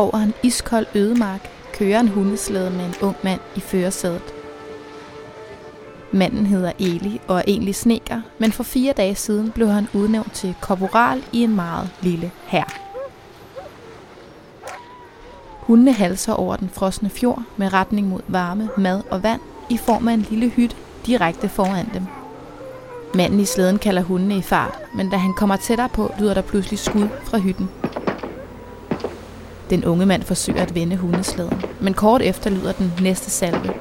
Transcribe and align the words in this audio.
over 0.00 0.18
en 0.18 0.34
iskold 0.42 0.86
ødemark 0.94 1.50
kører 1.72 2.00
en 2.00 2.08
hundeslæde 2.08 2.70
med 2.70 2.84
en 2.84 2.94
ung 3.02 3.16
mand 3.24 3.40
i 3.56 3.60
førersædet. 3.60 4.34
Manden 6.12 6.46
hedder 6.46 6.72
Eli 6.78 7.20
og 7.28 7.38
er 7.38 7.42
egentlig 7.46 7.74
sneker, 7.74 8.20
men 8.38 8.52
for 8.52 8.62
fire 8.62 8.92
dage 8.92 9.14
siden 9.14 9.50
blev 9.50 9.68
han 9.68 9.88
udnævnt 9.94 10.32
til 10.32 10.54
korporal 10.60 11.24
i 11.32 11.42
en 11.42 11.54
meget 11.54 11.90
lille 12.02 12.30
hær. 12.46 12.80
Hundene 15.60 15.92
halser 15.92 16.32
over 16.32 16.56
den 16.56 16.68
frosne 16.68 17.10
fjord 17.10 17.42
med 17.56 17.72
retning 17.72 18.08
mod 18.08 18.20
varme, 18.28 18.68
mad 18.76 19.02
og 19.10 19.22
vand 19.22 19.40
i 19.70 19.76
form 19.76 20.08
af 20.08 20.12
en 20.14 20.26
lille 20.30 20.48
hytte 20.48 20.76
direkte 21.06 21.48
foran 21.48 21.90
dem. 21.94 22.02
Manden 23.14 23.40
i 23.40 23.44
slæden 23.44 23.78
kalder 23.78 24.02
hundene 24.02 24.36
i 24.36 24.42
fart, 24.42 24.78
men 24.94 25.10
da 25.10 25.16
han 25.16 25.34
kommer 25.34 25.56
tættere 25.56 25.88
på, 25.88 26.12
lyder 26.18 26.34
der 26.34 26.42
pludselig 26.42 26.78
skud 26.78 27.08
fra 27.24 27.38
hytten. 27.38 27.68
Den 29.70 29.84
unge 29.84 30.06
mand 30.06 30.22
forsøger 30.22 30.62
at 30.62 30.74
vende 30.74 30.96
hundeslæden, 30.96 31.62
men 31.80 31.94
kort 31.94 32.22
efter 32.22 32.50
lyder 32.50 32.72
den 32.72 32.92
næste 33.00 33.30
salve. 33.30 33.74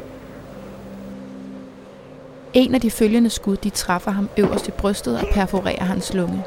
En 2.54 2.76
af 2.76 2.82
de 2.82 2.92
følgende 2.92 3.30
skud, 3.30 3.58
de 3.58 3.70
træffer 3.70 4.12
ham 4.12 4.30
øverst 4.38 4.68
i 4.68 4.72
brystet 4.72 5.20
og 5.20 5.26
perforerer 5.34 5.84
hans 5.84 6.14
lunge. 6.14 6.44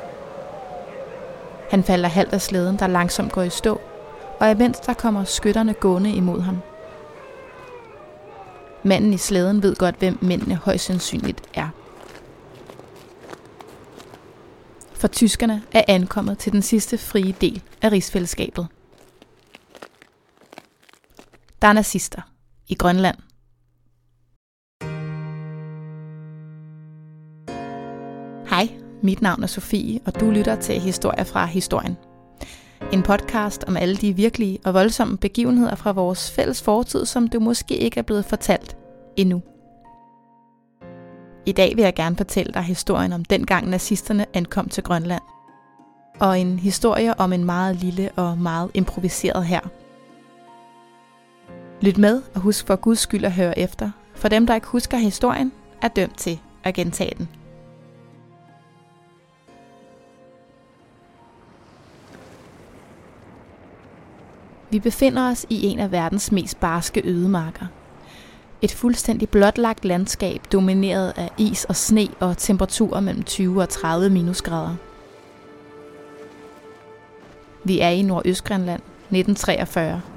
Han 1.71 1.85
falder 1.85 2.09
halvt 2.09 2.33
af 2.33 2.41
slæden, 2.41 2.79
der 2.79 2.87
langsomt 2.87 3.33
går 3.33 3.43
i 3.43 3.51
stå, 3.51 3.81
og 4.41 4.51
imens 4.51 4.79
der 4.79 4.95
kommer 4.95 5.25
skytterne 5.25 5.73
gående 5.73 6.13
imod 6.13 6.41
ham. 6.41 6.59
Manden 8.83 9.13
i 9.13 9.19
slæden 9.19 9.63
ved 9.63 9.77
godt, 9.77 9.99
hvem 9.99 10.19
mændene 10.21 10.55
højst 10.55 10.85
sandsynligt 10.85 11.43
er. 11.55 11.69
For 14.93 15.09
tyskerne 15.09 15.63
er 15.73 15.83
ankommet 15.89 16.39
til 16.39 16.53
den 16.53 16.63
sidste 16.63 16.99
frie 16.99 17.35
del 17.41 17.63
af 17.83 17.93
rigsfællesskabet. 17.93 18.67
Der 21.63 21.69
er 21.69 21.73
nazister 21.73 22.23
i 22.69 22.75
Grønland. 22.75 23.17
Hej, 28.51 28.69
mit 29.03 29.23
navn 29.23 29.43
er 29.43 29.47
Sofie, 29.47 30.01
og 30.07 30.21
du 30.21 30.31
lytter 30.31 30.57
til 30.57 30.81
Historier 30.81 31.25
fra 31.25 31.47
Historien. 31.47 31.97
En 32.93 33.03
podcast 33.03 33.65
om 33.65 33.77
alle 33.77 33.97
de 33.97 34.13
virkelige 34.13 34.59
og 34.65 34.75
voldsomme 34.75 35.17
begivenheder 35.19 35.75
fra 35.75 35.93
vores 35.93 36.31
fælles 36.31 36.63
fortid, 36.63 37.07
som 37.07 37.29
du 37.29 37.41
måske 37.41 37.77
ikke 37.77 37.99
er 37.99 38.03
blevet 38.03 38.25
fortalt 38.25 38.77
endnu. 39.17 39.43
I 41.47 41.53
dag 41.53 41.77
vil 41.77 41.83
jeg 41.83 41.95
gerne 41.95 42.17
fortælle 42.17 42.53
dig 42.53 42.63
historien 42.63 43.13
om 43.13 43.25
dengang 43.25 43.69
nazisterne 43.69 44.27
ankom 44.35 44.69
til 44.69 44.83
Grønland. 44.83 45.23
Og 46.21 46.41
en 46.41 46.59
historie 46.59 47.21
om 47.21 47.33
en 47.33 47.45
meget 47.45 47.77
lille 47.77 48.11
og 48.17 48.39
meget 48.39 48.71
improviseret 48.75 49.47
her. 49.47 49.82
Lyt 51.83 51.99
med 51.99 52.23
og 52.35 52.41
husk 52.41 52.67
for 52.67 52.77
guds 52.77 52.99
skyld 52.99 53.25
at 53.25 53.33
høre 53.33 53.59
efter, 53.59 53.91
for 54.15 54.29
dem 54.29 54.47
der 54.47 54.55
ikke 54.55 54.67
husker 54.67 54.97
historien, 54.97 55.53
er 55.83 55.89
dømt 55.89 56.19
til 56.19 56.41
at 56.65 56.75
gentage 56.75 57.15
den. 57.19 57.29
Vi 64.71 64.79
befinder 64.79 65.31
os 65.31 65.47
i 65.51 65.67
en 65.67 65.79
af 65.79 65.93
verdens 65.93 66.33
mest 66.33 66.61
barske 66.61 67.03
ødemarker. 67.05 67.67
Et 68.63 68.73
fuldstændig 68.73 69.29
blotlagt 69.29 69.85
landskab 69.85 70.41
domineret 70.53 71.13
af 71.17 71.31
is 71.39 71.65
og 71.65 71.77
sne 71.77 72.09
og 72.21 72.39
temperaturer 72.39 73.01
mellem 73.01 73.23
20 73.23 73.63
og 73.63 73.69
30 73.69 74.11
minusgrader. 74.11 74.77
Vi 77.65 77.81
er 77.81 77.89
i 77.89 78.03
Nordøstgrønland 78.03 78.83
1943. 79.11 80.12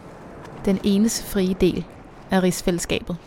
Den 0.65 0.79
eneste 0.83 1.23
frie 1.23 1.53
del 1.53 1.85
af 2.31 2.43
rigsfællesskabet. 2.43 3.17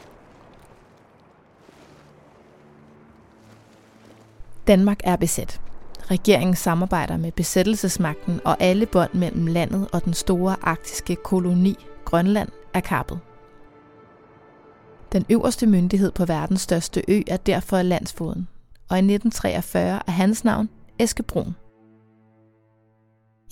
Danmark 4.66 5.00
er 5.04 5.16
besat. 5.16 5.60
Regeringen 6.10 6.56
samarbejder 6.56 7.16
med 7.16 7.32
besættelsesmagten, 7.32 8.40
og 8.44 8.56
alle 8.60 8.86
bånd 8.86 9.14
mellem 9.14 9.46
landet 9.46 9.88
og 9.92 10.04
den 10.04 10.14
store 10.14 10.56
arktiske 10.62 11.16
koloni 11.16 11.76
Grønland 12.04 12.48
er 12.74 12.80
kappet. 12.80 13.20
Den 15.12 15.26
øverste 15.30 15.66
myndighed 15.66 16.12
på 16.12 16.24
verdens 16.24 16.60
største 16.60 17.02
ø 17.08 17.22
er 17.26 17.36
derfor 17.36 17.82
landsfoden, 17.82 18.48
og 18.88 18.96
i 18.96 18.98
1943 18.98 20.02
er 20.06 20.10
hans 20.10 20.44
navn 20.44 20.68
Eske 20.98 21.22
Brun. 21.22 21.56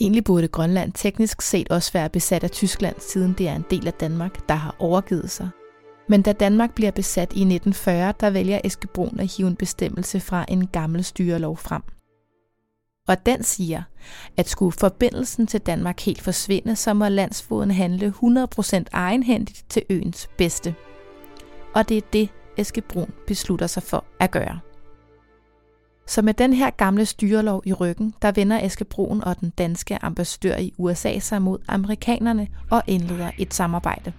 Egentlig 0.00 0.24
burde 0.24 0.48
Grønland 0.48 0.92
teknisk 0.92 1.42
set 1.42 1.68
også 1.70 1.92
være 1.92 2.08
besat 2.08 2.44
af 2.44 2.50
Tyskland, 2.50 2.96
siden 2.98 3.34
det 3.38 3.48
er 3.48 3.54
en 3.54 3.64
del 3.70 3.86
af 3.86 3.92
Danmark, 3.92 4.48
der 4.48 4.54
har 4.54 4.76
overgivet 4.78 5.30
sig. 5.30 5.48
Men 6.08 6.22
da 6.22 6.32
Danmark 6.32 6.74
bliver 6.74 6.90
besat 6.90 7.32
i 7.32 7.40
1940, 7.40 8.14
der 8.20 8.30
vælger 8.30 8.60
Eske 8.64 8.86
Brun 8.86 9.20
at 9.20 9.36
hive 9.36 9.48
en 9.48 9.56
bestemmelse 9.56 10.20
fra 10.20 10.44
en 10.48 10.66
gammel 10.66 11.04
styrelov 11.04 11.56
frem. 11.56 11.82
Og 13.08 13.26
den 13.26 13.42
siger, 13.42 13.82
at 14.36 14.48
skulle 14.48 14.72
forbindelsen 14.72 15.46
til 15.46 15.60
Danmark 15.60 16.00
helt 16.00 16.22
forsvinde, 16.22 16.76
så 16.76 16.94
må 16.94 17.08
landsfoden 17.08 17.70
handle 17.70 18.14
100% 18.22 18.84
egenhændigt 18.92 19.64
til 19.68 19.82
øens 19.90 20.28
bedste. 20.38 20.74
Og 21.74 21.88
det 21.88 21.96
er 21.96 22.02
det, 22.12 22.28
Eske 22.56 22.80
Brun 22.80 23.10
beslutter 23.26 23.66
sig 23.66 23.82
for 23.82 24.04
at 24.20 24.30
gøre. 24.30 24.60
Så 26.06 26.22
med 26.22 26.34
den 26.34 26.52
her 26.52 26.70
gamle 26.70 27.06
styrelov 27.06 27.62
i 27.66 27.72
ryggen, 27.72 28.14
der 28.22 28.32
vender 28.32 28.64
Eske 28.64 28.84
Broen 28.84 29.24
og 29.24 29.40
den 29.40 29.50
danske 29.50 30.04
ambassadør 30.04 30.56
i 30.56 30.74
USA 30.78 31.18
sig 31.18 31.42
mod 31.42 31.58
amerikanerne 31.68 32.48
og 32.70 32.82
indleder 32.86 33.30
et 33.38 33.54
samarbejde. 33.54 34.12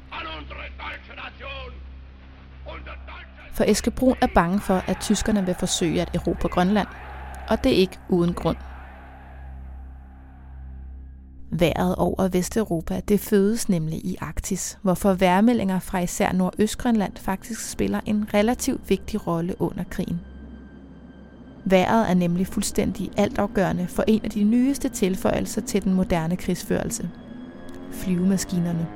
For 3.53 3.63
Eske 3.67 3.91
Brun 3.91 4.15
er 4.21 4.27
bange 4.35 4.59
for, 4.59 4.83
at 4.87 4.97
tyskerne 5.01 5.45
vil 5.45 5.55
forsøge 5.59 6.01
at 6.01 6.09
erobre 6.13 6.49
Grønland, 6.49 6.87
og 7.49 7.63
det 7.63 7.71
er 7.71 7.75
ikke 7.75 7.99
uden 8.09 8.33
grund. 8.33 8.57
Været 11.51 11.95
over 11.95 12.27
Vesteuropa, 12.27 12.99
det 12.99 13.19
fødes 13.19 13.69
nemlig 13.69 14.05
i 14.05 14.17
Arktis, 14.21 14.79
hvorfor 14.81 15.13
værmeldinger 15.13 15.79
fra 15.79 15.99
især 15.99 16.31
Nordøstgrønland 16.31 17.17
faktisk 17.17 17.69
spiller 17.71 17.99
en 18.05 18.33
relativt 18.33 18.89
vigtig 18.89 19.27
rolle 19.27 19.61
under 19.61 19.83
krigen. 19.83 20.21
Været 21.69 22.09
er 22.09 22.13
nemlig 22.13 22.47
fuldstændig 22.47 23.11
altafgørende 23.17 23.87
for 23.87 24.03
en 24.07 24.21
af 24.23 24.29
de 24.29 24.43
nyeste 24.43 24.89
tilføjelser 24.89 25.61
til 25.61 25.83
den 25.83 25.93
moderne 25.93 26.35
krigsførelse. 26.35 27.09
Flyvemaskinerne. 27.91 28.87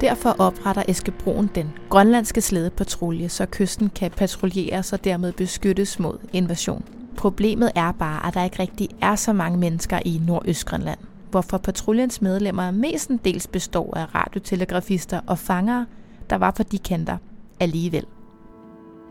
Derfor 0.00 0.36
opretter 0.38 0.82
Eskebroen 0.88 1.50
den 1.54 1.72
grønlandske 1.90 2.40
slædepatrulje, 2.40 3.28
så 3.28 3.46
kysten 3.50 3.90
kan 3.90 4.10
patruljeres 4.10 4.92
og 4.92 5.04
dermed 5.04 5.32
beskyttes 5.32 5.98
mod 5.98 6.18
invasion. 6.32 6.84
Problemet 7.16 7.72
er 7.74 7.92
bare, 7.92 8.26
at 8.26 8.34
der 8.34 8.44
ikke 8.44 8.58
rigtig 8.58 8.88
er 9.02 9.16
så 9.16 9.32
mange 9.32 9.58
mennesker 9.58 9.98
i 10.04 10.20
Nordøstgrønland, 10.26 10.98
hvorfor 11.30 11.58
patruljens 11.58 12.22
medlemmer 12.22 12.70
mestendels 12.70 13.46
består 13.46 13.96
af 13.96 14.14
radiotelegrafister 14.14 15.20
og 15.26 15.38
fangere, 15.38 15.86
der 16.30 16.36
var 16.36 16.50
på 16.50 16.62
de 16.62 16.78
kanter 16.78 17.16
alligevel. 17.60 18.06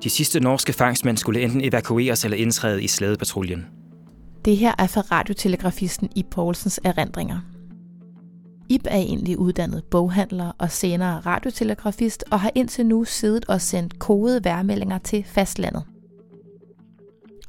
De 0.03 0.09
sidste 0.09 0.39
norske 0.39 0.73
fangstmænd 0.73 1.17
skulle 1.17 1.41
enten 1.41 1.61
evakueres 1.63 2.23
eller 2.23 2.37
indtræde 2.37 2.83
i 2.83 2.87
slædepatruljen. 2.87 3.65
Det 4.45 4.57
her 4.57 4.73
er 4.79 4.87
fra 4.87 5.01
radiotelegrafisten 5.01 6.09
i 6.15 6.23
Poulsens 6.31 6.79
erindringer. 6.83 7.39
Ib 8.69 8.85
er 8.85 8.97
egentlig 8.97 9.39
uddannet 9.39 9.83
boghandler 9.83 10.51
og 10.57 10.71
senere 10.71 11.19
radiotelegrafist 11.19 12.23
og 12.31 12.39
har 12.39 12.51
indtil 12.55 12.85
nu 12.85 13.03
siddet 13.03 13.45
og 13.47 13.61
sendt 13.61 13.99
kodede 13.99 14.43
værmeldinger 14.43 14.97
til 14.97 15.23
fastlandet. 15.23 15.83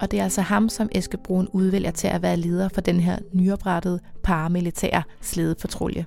Og 0.00 0.10
det 0.10 0.20
er 0.20 0.24
altså 0.24 0.40
ham, 0.40 0.68
som 0.68 0.88
Eske 0.92 1.18
Brun 1.24 1.48
udvælger 1.52 1.90
til 1.90 2.08
at 2.08 2.22
være 2.22 2.36
leder 2.36 2.68
for 2.68 2.80
den 2.80 3.00
her 3.00 3.18
nyoprettede 3.32 4.00
paramilitære 4.24 5.02
slædepatrulje. 5.20 6.06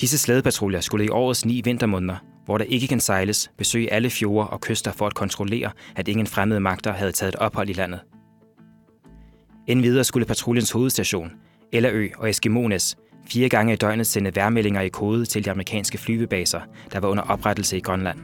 Disse 0.00 0.18
slædepatruljer 0.18 0.80
skulle 0.80 1.04
i 1.04 1.08
årets 1.08 1.44
ni 1.44 1.60
vintermåneder, 1.64 2.16
hvor 2.48 2.58
der 2.58 2.64
ikke 2.64 2.86
kan 2.86 3.00
sejles, 3.00 3.50
besøge 3.58 3.92
alle 3.92 4.10
fjorde 4.10 4.48
og 4.48 4.60
kyster 4.60 4.92
for 4.92 5.06
at 5.06 5.14
kontrollere, 5.14 5.70
at 5.96 6.08
ingen 6.08 6.26
fremmede 6.26 6.60
magter 6.60 6.92
havde 6.92 7.12
taget 7.12 7.36
ophold 7.36 7.68
i 7.68 7.72
landet. 7.72 8.00
Endvidere 9.66 10.04
skulle 10.04 10.26
patruljens 10.26 10.70
hovedstation, 10.70 11.30
Ellerø 11.72 12.08
og 12.18 12.30
Eskimones, 12.30 12.96
fire 13.30 13.48
gange 13.48 13.72
i 13.72 13.76
døgnet 13.76 14.06
sende 14.06 14.36
værmeldinger 14.36 14.80
i 14.80 14.88
kode 14.88 15.24
til 15.24 15.44
de 15.44 15.50
amerikanske 15.50 15.98
flyvebaser, 15.98 16.60
der 16.92 17.00
var 17.00 17.08
under 17.08 17.22
oprettelse 17.22 17.76
i 17.76 17.80
Grønland. 17.80 18.18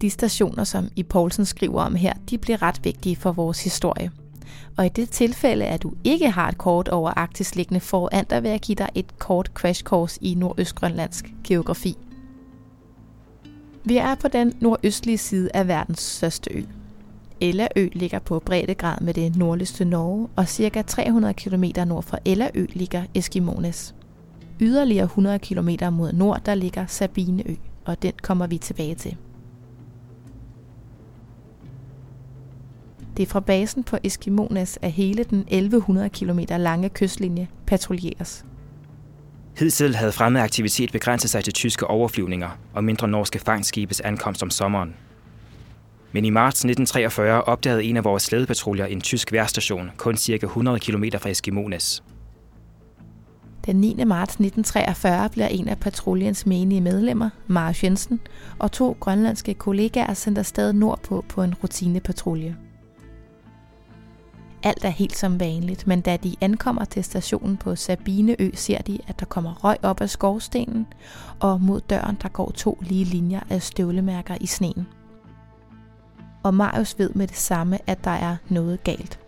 De 0.00 0.10
stationer, 0.10 0.64
som 0.64 0.88
I 0.96 1.02
Poulsen 1.02 1.46
skriver 1.46 1.82
om 1.82 1.94
her, 1.94 2.12
de 2.30 2.38
bliver 2.38 2.62
ret 2.62 2.80
vigtige 2.84 3.16
for 3.16 3.32
vores 3.32 3.64
historie. 3.64 4.10
Og 4.76 4.86
i 4.86 4.88
det 4.88 5.10
tilfælde, 5.10 5.64
at 5.64 5.82
du 5.82 5.92
ikke 6.04 6.30
har 6.30 6.48
et 6.48 6.58
kort 6.58 6.88
over 6.88 7.10
Arktis 7.10 7.56
liggende 7.56 7.80
foran 7.80 8.24
dig, 8.30 8.42
vil 8.42 8.50
jeg 8.50 8.60
give 8.60 8.76
dig 8.76 8.88
et 8.94 9.18
kort 9.18 9.50
crash 9.54 9.82
course 9.82 10.18
i 10.22 10.34
nordøstgrønlandsk 10.34 11.24
geografi. 11.44 11.96
Vi 13.84 13.96
er 13.96 14.14
på 14.14 14.28
den 14.28 14.52
nordøstlige 14.60 15.18
side 15.18 15.50
af 15.54 15.68
verdens 15.68 16.00
største 16.00 16.50
ø. 16.54 16.62
Ellerø 17.40 17.88
ligger 17.92 18.18
på 18.18 18.38
breddegrad 18.38 19.00
med 19.00 19.14
det 19.14 19.36
nordligste 19.36 19.84
Norge, 19.84 20.28
og 20.36 20.48
cirka 20.48 20.82
300 20.82 21.34
km 21.34 21.64
nord 21.86 22.02
for 22.02 22.18
Ellerø 22.24 22.66
ligger 22.72 23.04
Eskimones. 23.14 23.94
Yderligere 24.60 25.04
100 25.04 25.38
km 25.38 25.68
mod 25.92 26.12
nord, 26.12 26.40
der 26.46 26.54
ligger 26.54 26.86
Sabineø, 26.86 27.54
og 27.84 28.02
den 28.02 28.12
kommer 28.22 28.46
vi 28.46 28.58
tilbage 28.58 28.94
til. 28.94 29.16
Det 33.16 33.22
er 33.22 33.26
fra 33.26 33.40
basen 33.40 33.84
på 33.84 33.96
Eskimones, 34.04 34.78
at 34.82 34.92
hele 34.92 35.24
den 35.24 35.38
1100 35.38 36.08
km 36.08 36.38
lange 36.48 36.88
kystlinje 36.88 37.48
patruljeres. 37.66 38.44
Hidtil 39.58 39.94
havde 39.94 40.12
fremmed 40.12 40.40
aktivitet 40.40 40.92
begrænset 40.92 41.30
sig 41.30 41.44
til 41.44 41.52
tyske 41.52 41.86
overflyvninger 41.86 42.48
og 42.74 42.84
mindre 42.84 43.08
norske 43.08 43.38
fangskibes 43.38 44.00
ankomst 44.00 44.42
om 44.42 44.50
sommeren. 44.50 44.94
Men 46.12 46.24
i 46.24 46.30
marts 46.30 46.58
1943 46.58 47.42
opdagede 47.42 47.84
en 47.84 47.96
af 47.96 48.04
vores 48.04 48.22
slædepatruljer 48.22 48.86
en 48.86 49.00
tysk 49.00 49.32
værstation 49.32 49.90
kun 49.96 50.16
cirka 50.16 50.46
100 50.46 50.78
km 50.78 51.04
fra 51.18 51.30
Eskimones. 51.30 52.02
Den 53.66 53.76
9. 53.76 54.04
marts 54.04 54.32
1943 54.32 55.28
bliver 55.28 55.48
en 55.48 55.68
af 55.68 55.78
patruljens 55.78 56.46
menige 56.46 56.80
medlemmer, 56.80 57.30
Marius 57.46 57.84
Jensen, 57.84 58.20
og 58.58 58.72
to 58.72 58.96
grønlandske 59.00 59.54
kollegaer 59.54 60.14
sendt 60.14 60.38
afsted 60.38 60.72
nordpå 60.72 61.24
på 61.28 61.42
en 61.42 61.54
rutinepatrulje. 61.54 62.56
Alt 64.62 64.84
er 64.84 64.88
helt 64.88 65.16
som 65.16 65.40
vanligt, 65.40 65.86
men 65.86 66.00
da 66.00 66.16
de 66.16 66.36
ankommer 66.40 66.84
til 66.84 67.04
stationen 67.04 67.56
på 67.56 67.76
Sabineø, 67.76 68.50
ser 68.54 68.78
de, 68.78 68.98
at 69.08 69.20
der 69.20 69.26
kommer 69.26 69.64
røg 69.64 69.76
op 69.82 70.00
af 70.00 70.10
skorstenen, 70.10 70.86
og 71.40 71.60
mod 71.60 71.80
døren 71.80 72.18
der 72.22 72.28
går 72.28 72.50
to 72.50 72.78
lige 72.80 73.04
linjer 73.04 73.40
af 73.50 73.62
støvlemærker 73.62 74.36
i 74.40 74.46
sneen. 74.46 74.86
Og 76.42 76.54
Marius 76.54 76.98
ved 76.98 77.10
med 77.14 77.26
det 77.26 77.36
samme, 77.36 77.78
at 77.86 78.04
der 78.04 78.10
er 78.10 78.36
noget 78.48 78.84
galt. 78.84 79.18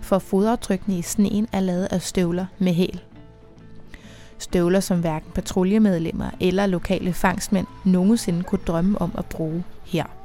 For 0.00 0.18
fodaftrykkene 0.18 0.98
i 0.98 1.02
sneen 1.02 1.48
er 1.52 1.60
lavet 1.60 1.88
af 1.90 2.02
støvler 2.02 2.46
med 2.58 2.72
hæl. 2.72 3.00
Støvler, 4.38 4.80
som 4.80 5.00
hverken 5.00 5.32
patruljemedlemmer 5.32 6.30
eller 6.40 6.66
lokale 6.66 7.12
fangstmænd 7.12 7.66
nogensinde 7.84 8.42
kunne 8.42 8.64
drømme 8.66 9.00
om 9.00 9.12
at 9.18 9.26
bruge 9.26 9.64
her. 9.84 10.21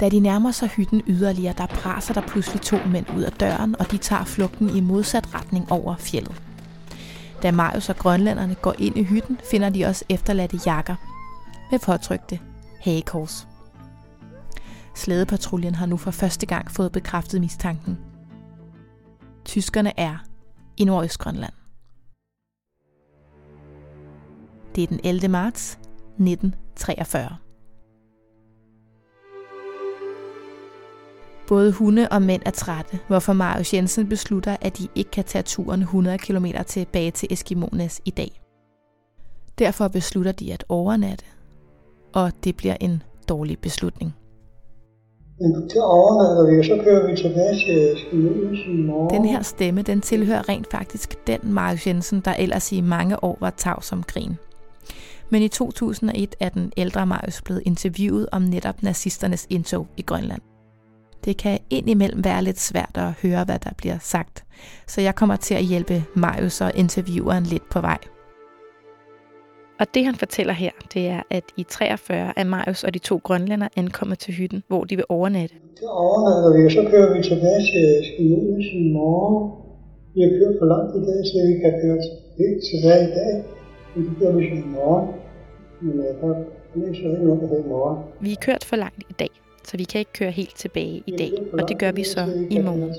Da 0.00 0.08
de 0.08 0.20
nærmer 0.20 0.50
sig 0.50 0.68
hytten 0.68 1.02
yderligere, 1.06 1.54
der 1.58 1.66
presser 1.66 2.14
der 2.14 2.20
pludselig 2.20 2.62
to 2.62 2.76
mænd 2.86 3.06
ud 3.16 3.22
af 3.22 3.32
døren, 3.32 3.76
og 3.80 3.90
de 3.90 3.98
tager 3.98 4.24
flugten 4.24 4.76
i 4.76 4.80
modsat 4.80 5.34
retning 5.34 5.72
over 5.72 5.96
fjellet. 5.96 6.42
Da 7.42 7.50
Marius 7.50 7.88
og 7.88 7.96
grønlænderne 7.96 8.54
går 8.54 8.74
ind 8.78 8.96
i 8.96 9.02
hytten, 9.02 9.40
finder 9.50 9.68
de 9.70 9.84
også 9.84 10.04
efterladte 10.08 10.60
jakker 10.66 10.96
med 11.70 11.78
påtrykte 11.78 12.40
hagekors. 12.80 13.48
Slædepatruljen 14.94 15.74
har 15.74 15.86
nu 15.86 15.96
for 15.96 16.10
første 16.10 16.46
gang 16.46 16.70
fået 16.70 16.92
bekræftet 16.92 17.40
mistanken. 17.40 17.98
Tyskerne 19.44 20.00
er 20.00 20.16
i 20.76 20.84
Nordøstgrønland. 20.84 21.52
Det 24.74 24.82
er 24.82 24.86
den 24.86 25.00
11. 25.04 25.28
marts 25.28 25.72
1943. 25.72 27.47
Både 31.48 31.72
hunde 31.72 32.08
og 32.08 32.22
mænd 32.22 32.42
er 32.46 32.50
trætte, 32.50 32.98
hvorfor 33.08 33.32
Marius 33.32 33.74
Jensen 33.74 34.08
beslutter, 34.08 34.56
at 34.60 34.78
de 34.78 34.88
ikke 34.94 35.10
kan 35.10 35.24
tage 35.24 35.42
turen 35.42 35.80
100 35.80 36.18
km 36.18 36.46
tilbage 36.66 37.10
til 37.10 37.28
Eskimones 37.32 38.00
i 38.04 38.10
dag. 38.10 38.40
Derfor 39.58 39.88
beslutter 39.88 40.32
de 40.32 40.52
at 40.52 40.64
overnatte, 40.68 41.24
og 42.12 42.32
det 42.44 42.56
bliver 42.56 42.76
en 42.80 43.02
dårlig 43.28 43.58
beslutning. 43.58 44.14
Men 45.40 45.68
til 45.68 45.80
overnatter 45.80 46.52
vi, 46.52 46.58
og 46.58 46.64
så 46.64 46.84
kører 46.84 47.10
vi 47.10 47.16
tilbage 47.16 47.54
til 47.54 47.92
Eskimones 47.92 48.58
i 48.66 48.82
morgen. 48.82 49.10
Den 49.14 49.24
her 49.24 49.42
stemme, 49.42 49.82
den 49.82 50.00
tilhører 50.00 50.48
rent 50.48 50.70
faktisk 50.70 51.26
den 51.26 51.40
Marius 51.42 51.86
Jensen, 51.86 52.20
der 52.20 52.34
ellers 52.34 52.72
i 52.72 52.80
mange 52.80 53.24
år 53.24 53.38
var 53.40 53.50
tav 53.50 53.82
som 53.82 54.02
grin. 54.02 54.36
Men 55.30 55.42
i 55.42 55.48
2001 55.48 56.36
er 56.40 56.48
den 56.48 56.72
ældre 56.76 57.06
Marius 57.06 57.42
blevet 57.42 57.62
interviewet 57.64 58.28
om 58.32 58.42
netop 58.42 58.82
nazisternes 58.82 59.46
indtog 59.50 59.86
i 59.96 60.02
Grønland. 60.02 60.40
Det 61.24 61.36
kan 61.36 61.58
indimellem 61.70 62.24
være 62.24 62.42
lidt 62.42 62.60
svært 62.60 62.94
at 62.94 63.12
høre, 63.22 63.44
hvad 63.44 63.58
der 63.58 63.70
bliver 63.76 63.98
sagt, 64.00 64.44
så 64.86 65.00
jeg 65.00 65.14
kommer 65.14 65.36
til 65.36 65.54
at 65.54 65.64
hjælpe 65.64 66.04
Marius 66.14 66.60
og 66.60 66.72
intervieweren 66.74 67.44
lidt 67.44 67.70
på 67.70 67.80
vej. 67.80 67.98
Og 69.80 69.86
det 69.94 70.04
han 70.04 70.14
fortæller 70.14 70.52
her, 70.52 70.70
det 70.94 71.08
er, 71.08 71.22
at 71.30 71.44
i 71.56 71.62
43 71.62 72.32
er 72.36 72.44
Marius 72.44 72.84
og 72.84 72.94
de 72.94 72.98
to 72.98 73.16
grønlænder 73.26 73.68
ankommet 73.76 74.18
til 74.18 74.34
hytten, 74.34 74.62
hvor 74.68 74.84
de 74.84 74.96
vil 74.96 75.04
overnatte. 75.08 75.54
Så 75.76 75.88
overnatter 75.88 76.50
vi, 76.56 76.60
og 76.68 76.72
så 76.72 76.82
kører 76.90 77.08
vi 77.14 77.22
tilbage 77.30 77.62
til 77.70 77.82
Eskimones 78.00 78.66
i 78.80 78.92
morgen. 78.98 79.38
Vi 80.14 80.20
har 80.24 80.30
kørt 80.40 80.54
for 80.60 80.66
langt 80.72 80.92
i 80.98 81.02
dag, 81.08 81.20
så 81.30 81.36
vi 81.50 81.54
kan 81.62 81.72
køre 81.82 81.98
helt 82.40 82.60
tilbage 82.70 83.02
i 83.08 83.12
dag. 83.20 83.34
Vi 83.94 84.00
så 84.18 84.28
i 84.64 84.68
morgen. 84.78 85.06
Men 85.80 85.94
jeg 86.08 86.14
kan 86.20 86.34
læse 86.74 87.02
ikke 87.02 87.24
noget 87.24 87.48
her 87.50 87.58
i 87.64 87.68
morgen. 87.68 87.98
Vi 88.20 88.30
er 88.32 88.40
kørt 88.46 88.64
for 88.64 88.76
langt 88.76 89.02
i 89.12 89.14
dag, 89.22 89.30
så 89.68 89.76
vi 89.76 89.84
kan 89.84 89.98
ikke 89.98 90.12
køre 90.12 90.30
helt 90.30 90.54
tilbage 90.56 91.02
i 91.06 91.10
dag, 91.10 91.32
og 91.52 91.68
det 91.68 91.78
gør 91.78 91.92
vi 91.92 92.04
så 92.04 92.46
i 92.50 92.58
morgen. 92.58 92.94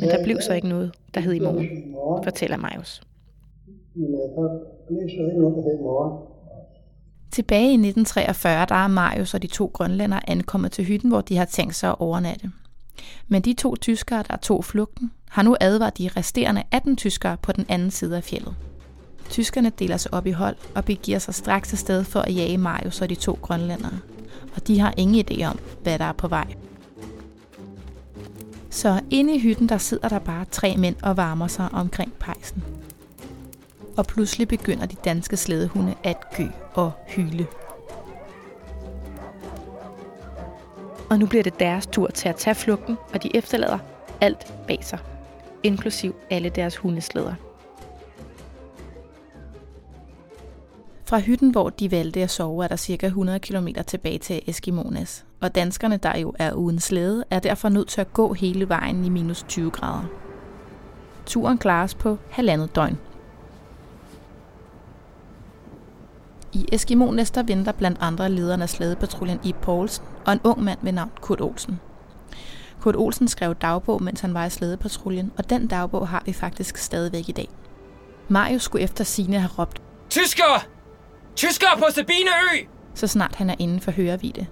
Men 0.00 0.10
der 0.10 0.24
blev 0.24 0.40
så 0.40 0.52
ikke 0.52 0.68
noget, 0.68 0.92
der 1.14 1.20
hed 1.20 1.32
i 1.32 1.38
morgen, 1.38 2.24
fortæller 2.24 2.56
Marius. 2.56 3.02
Morgen. 3.94 4.58
Tilbage 7.30 7.70
i 7.70 7.74
1943, 7.74 8.66
der 8.68 8.74
er 8.74 8.88
Marius 8.88 9.34
og 9.34 9.42
de 9.42 9.46
to 9.46 9.70
grønlænder 9.72 10.20
ankommet 10.28 10.72
til 10.72 10.84
hytten, 10.84 11.10
hvor 11.10 11.20
de 11.20 11.36
har 11.36 11.44
tænkt 11.44 11.74
sig 11.74 11.90
at 11.90 11.96
overnatte. 11.98 12.50
Men 13.28 13.42
de 13.42 13.52
to 13.52 13.76
tyskere, 13.76 14.24
der 14.30 14.36
tog 14.36 14.64
flugten, 14.64 15.12
har 15.28 15.42
nu 15.42 15.56
advaret 15.60 15.98
de 15.98 16.10
resterende 16.16 16.62
18 16.72 16.96
tyskere 16.96 17.36
på 17.42 17.52
den 17.52 17.66
anden 17.68 17.90
side 17.90 18.16
af 18.16 18.24
fjellet. 18.24 18.54
Tyskerne 19.30 19.70
deler 19.70 19.96
sig 19.96 20.14
op 20.14 20.26
i 20.26 20.30
hold 20.30 20.56
og 20.74 20.84
begiver 20.84 21.18
sig 21.18 21.34
straks 21.34 21.72
afsted 21.72 22.04
for 22.04 22.20
at 22.20 22.36
jage 22.36 22.58
Marius 22.58 23.02
og 23.02 23.08
de 23.08 23.14
to 23.14 23.38
grønlændere. 23.42 23.98
Og 24.56 24.66
de 24.66 24.78
har 24.78 24.94
ingen 24.96 25.26
idé 25.30 25.44
om, 25.44 25.58
hvad 25.82 25.98
der 25.98 26.04
er 26.04 26.12
på 26.12 26.28
vej. 26.28 26.54
Så 28.70 29.00
inde 29.10 29.34
i 29.34 29.38
hytten, 29.38 29.68
der 29.68 29.78
sidder 29.78 30.08
der 30.08 30.18
bare 30.18 30.44
tre 30.50 30.76
mænd 30.76 30.96
og 31.02 31.16
varmer 31.16 31.46
sig 31.46 31.68
omkring 31.72 32.12
pejsen. 32.12 32.64
Og 33.96 34.06
pludselig 34.06 34.48
begynder 34.48 34.86
de 34.86 34.96
danske 35.04 35.36
slædehunde 35.36 35.94
at 36.04 36.16
gø 36.36 36.46
og 36.74 36.92
hyle. 37.06 37.46
Og 41.10 41.18
nu 41.18 41.26
bliver 41.26 41.42
det 41.42 41.60
deres 41.60 41.86
tur 41.86 42.06
til 42.08 42.28
at 42.28 42.36
tage 42.36 42.54
flugten, 42.54 42.96
og 43.14 43.22
de 43.22 43.36
efterlader 43.36 43.78
alt 44.20 44.54
bag 44.66 44.78
sig, 44.84 44.98
inklusiv 45.62 46.14
alle 46.30 46.48
deres 46.48 46.76
hundeslæder. 46.76 47.34
Fra 51.08 51.18
hytten, 51.18 51.50
hvor 51.50 51.70
de 51.70 51.90
valgte 51.90 52.22
at 52.22 52.30
sove, 52.30 52.64
er 52.64 52.68
der 52.68 52.76
cirka 52.76 53.06
100 53.06 53.38
km 53.38 53.68
tilbage 53.86 54.18
til 54.18 54.42
Eskimonas. 54.46 55.24
Og 55.40 55.54
danskerne, 55.54 55.96
der 55.96 56.18
jo 56.18 56.34
er 56.38 56.52
uden 56.52 56.80
slæde, 56.80 57.24
er 57.30 57.38
derfor 57.38 57.68
nødt 57.68 57.88
til 57.88 58.00
at 58.00 58.12
gå 58.12 58.32
hele 58.32 58.68
vejen 58.68 59.04
i 59.04 59.08
minus 59.08 59.44
20 59.48 59.70
grader. 59.70 60.04
Turen 61.26 61.58
klares 61.58 61.94
på 61.94 62.18
halvandet 62.30 62.76
døgn. 62.76 62.98
I 66.52 66.66
Eskimonas, 66.72 67.30
der 67.30 67.42
venter 67.42 67.72
blandt 67.72 67.98
andre 68.00 68.28
lederen 68.28 68.62
af 68.62 68.68
slædepatruljen 68.68 69.40
i 69.44 69.54
Poulsen 69.62 70.04
og 70.24 70.32
en 70.32 70.40
ung 70.44 70.62
mand 70.62 70.78
ved 70.82 70.92
navn 70.92 71.10
Kurt 71.20 71.40
Olsen. 71.40 71.80
Kurt 72.80 72.96
Olsen 72.96 73.28
skrev 73.28 73.54
dagbog, 73.54 74.02
mens 74.02 74.20
han 74.20 74.34
var 74.34 74.44
i 74.44 74.50
slædepatruljen, 74.50 75.32
og 75.38 75.50
den 75.50 75.66
dagbog 75.66 76.08
har 76.08 76.22
vi 76.26 76.32
faktisk 76.32 76.76
stadigvæk 76.76 77.28
i 77.28 77.32
dag. 77.32 77.48
Marius 78.28 78.62
skulle 78.62 78.84
efter 78.84 79.04
sine 79.04 79.38
have 79.38 79.50
råbt, 79.58 79.82
Tysker! 80.10 80.75
Tyskere 81.36 81.78
på 81.78 81.84
Sabineø! 81.94 82.66
så 82.94 83.06
snart 83.06 83.34
han 83.34 83.50
er 83.50 83.54
inden 83.58 83.80
for 83.80 83.90
hørevide. 83.90 84.46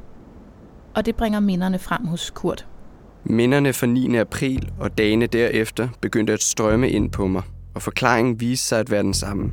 Og 0.95 1.07
det 1.07 1.17
bringer 1.17 1.41
minderne 1.41 1.79
frem 1.79 2.07
hos 2.07 2.31
Kurt. 2.31 2.67
Minderne 3.25 3.73
fra 3.73 3.87
9. 3.87 4.17
april 4.17 4.73
og 4.79 4.99
dagene 4.99 5.27
derefter 5.27 5.89
begyndte 6.01 6.33
at 6.33 6.43
strømme 6.43 6.91
ind 6.91 7.11
på 7.11 7.27
mig, 7.27 7.43
og 7.75 7.83
forklaringen 7.83 8.41
viste 8.41 8.67
sig 8.67 8.81
at 8.81 8.91
være 8.91 9.03
den 9.03 9.15
samme. 9.15 9.53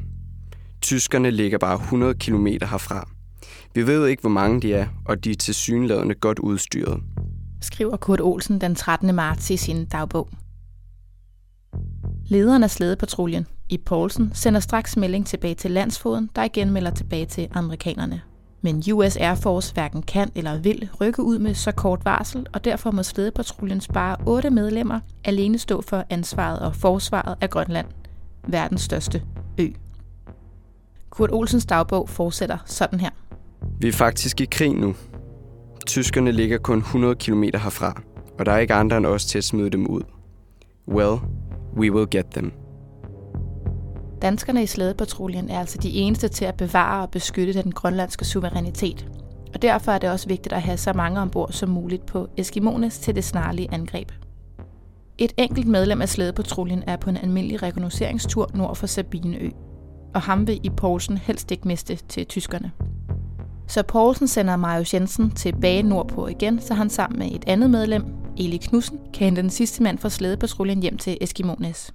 Tyskerne 0.82 1.32
ligger 1.32 1.58
bare 1.58 1.76
100 1.76 2.14
km 2.14 2.48
herfra. 2.48 3.10
Vi 3.76 3.88
ved 3.88 4.08
ikke, 4.08 4.22
hvor 4.22 4.30
mange 4.30 4.62
de 4.62 4.74
er, 4.74 4.88
og 5.06 5.24
de 5.24 5.32
er 5.32 5.36
tilsyneladende 5.36 6.16
godt 6.16 6.40
udstyret. 6.40 7.00
skriver 7.62 7.98
Kurt 7.98 8.22
Olsen 8.22 8.62
den 8.62 8.76
13. 8.76 9.16
marts 9.16 9.50
i 9.50 9.58
sin 9.58 9.86
dagbog. 9.86 10.30
Lederen 12.26 12.64
af 12.64 12.72
slædepatruljen, 12.72 13.48
i 13.72 13.78
Poulsen, 13.78 14.32
sender 14.34 14.60
straks 14.60 14.98
melding 14.98 15.26
tilbage 15.26 15.56
til 15.56 15.72
landsfoden, 15.72 16.30
der 16.36 16.44
igen 16.44 16.72
melder 16.72 16.92
tilbage 16.92 17.26
til 17.26 17.48
amerikanerne. 17.54 18.22
Men 18.62 18.84
US 18.94 19.18
Air 19.18 19.36
Force 19.36 19.74
hverken 19.74 20.02
kan 20.02 20.32
eller 20.36 20.58
vil 20.58 20.90
rykke 21.02 21.24
ud 21.24 21.40
med 21.40 21.54
så 21.54 21.72
kort 21.72 22.06
varsel, 22.06 22.46
og 22.54 22.66
derfor 22.66 22.92
må 22.92 23.04
slædepatruljen 23.04 23.82
spare 23.82 24.18
otte 24.26 24.50
medlemmer 24.50 25.00
alene 25.26 25.58
stå 25.58 25.82
for 25.82 26.04
ansvaret 26.10 26.60
og 26.60 26.76
forsvaret 26.76 27.36
af 27.42 27.50
Grønland, 27.50 27.88
verdens 28.48 28.82
største 28.82 29.24
ø. 29.58 29.68
Kurt 31.10 31.30
Olsens 31.32 31.66
dagbog 31.66 32.10
fortsætter 32.10 32.58
sådan 32.66 33.00
her. 33.00 33.10
Vi 33.80 33.88
er 33.88 33.92
faktisk 33.94 34.42
i 34.42 34.46
krig 34.46 34.74
nu. 34.74 34.96
Tyskerne 35.88 36.32
ligger 36.32 36.58
kun 36.58 36.78
100 36.78 37.16
km 37.16 37.44
herfra, 37.44 38.02
og 38.40 38.46
der 38.46 38.52
er 38.52 38.58
ikke 38.58 38.74
andre 38.74 38.98
end 38.98 39.06
os 39.06 39.26
til 39.26 39.38
at 39.38 39.44
smide 39.44 39.70
dem 39.70 39.88
ud. 39.88 40.02
Well, 40.88 41.18
we 41.78 41.92
will 41.92 42.08
get 42.12 42.26
them. 42.26 42.61
Danskerne 44.22 44.64
i 44.64 44.66
slædepatruljen 44.66 45.50
er 45.50 45.60
altså 45.60 45.78
de 45.78 45.94
eneste 45.94 46.28
til 46.28 46.46
at 46.46 46.56
bevare 46.56 47.02
og 47.02 47.10
beskytte 47.12 47.64
den 47.64 47.72
grønlandske 47.72 48.26
suverænitet. 48.26 49.08
Og 49.54 49.62
derfor 49.62 49.92
er 49.92 49.98
det 49.98 50.10
også 50.10 50.28
vigtigt 50.28 50.54
at 50.54 50.62
have 50.62 50.78
så 50.78 50.94
mange 50.94 51.20
ombord 51.20 51.52
som 51.52 51.70
muligt 51.70 52.06
på 52.06 52.28
Eskimones 52.38 53.00
til 53.00 53.16
det 53.16 53.24
snarlige 53.24 53.74
angreb. 53.74 54.12
Et 55.18 55.34
enkelt 55.38 55.68
medlem 55.68 56.02
af 56.02 56.10
slædepatruljen 56.10 56.84
er 56.88 56.96
på 56.98 57.10
en 57.10 57.18
almindelig 57.18 57.64
rekognosceringstur 57.64 58.52
nord 58.54 58.76
for 58.76 58.88
Sabineø, 58.88 59.50
og 60.14 60.22
ham 60.22 60.48
vil 60.48 60.60
i 60.64 60.70
Poulsen 60.70 61.18
helst 61.18 61.52
ikke 61.52 61.68
miste 61.68 61.96
til 61.96 62.26
tyskerne. 62.26 62.72
Så 63.68 63.84
Poulsen 63.84 64.28
sender 64.28 64.56
Marius 64.56 64.94
Jensen 64.94 65.32
tilbage 65.32 65.84
nordpå 65.84 66.28
igen, 66.28 66.60
så 66.60 66.74
han 66.74 66.90
sammen 66.90 67.20
med 67.20 67.32
et 67.32 67.44
andet 67.48 67.70
medlem, 67.70 68.06
Eli 68.38 68.58
Knudsen, 68.58 69.00
kan 69.14 69.26
hente 69.26 69.42
den 69.42 69.50
sidste 69.50 69.84
mand 69.84 69.98
fra 69.98 70.10
slædepatruljen 70.10 70.82
hjem 70.82 70.98
til 70.98 71.18
Eskimones. 71.22 71.94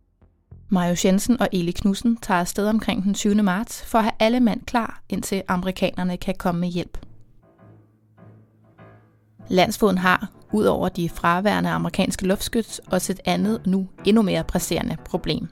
Marius 0.68 1.04
Jensen 1.04 1.40
og 1.40 1.49
Eli 1.52 1.70
Knudsen 1.73 2.16
tager 2.16 2.40
afsted 2.40 2.68
omkring 2.68 3.04
den 3.04 3.14
20. 3.14 3.35
marts 3.42 3.85
for 3.85 3.99
at 3.99 4.04
have 4.04 4.12
alle 4.18 4.40
mand 4.40 4.61
klar, 4.66 5.02
indtil 5.08 5.42
amerikanerne 5.49 6.16
kan 6.16 6.35
komme 6.38 6.61
med 6.61 6.68
hjælp. 6.68 6.99
Landsfoden 9.49 9.99
har, 9.99 10.28
ud 10.52 10.64
over 10.64 10.88
de 10.88 11.08
fraværende 11.08 11.70
amerikanske 11.70 12.26
luftskyts, 12.26 12.80
også 12.90 13.12
et 13.12 13.20
andet, 13.25 13.66
nu 13.66 13.88
endnu 14.04 14.23
mere 14.23 14.44
presserende 14.44 14.96
problem. 15.04 15.49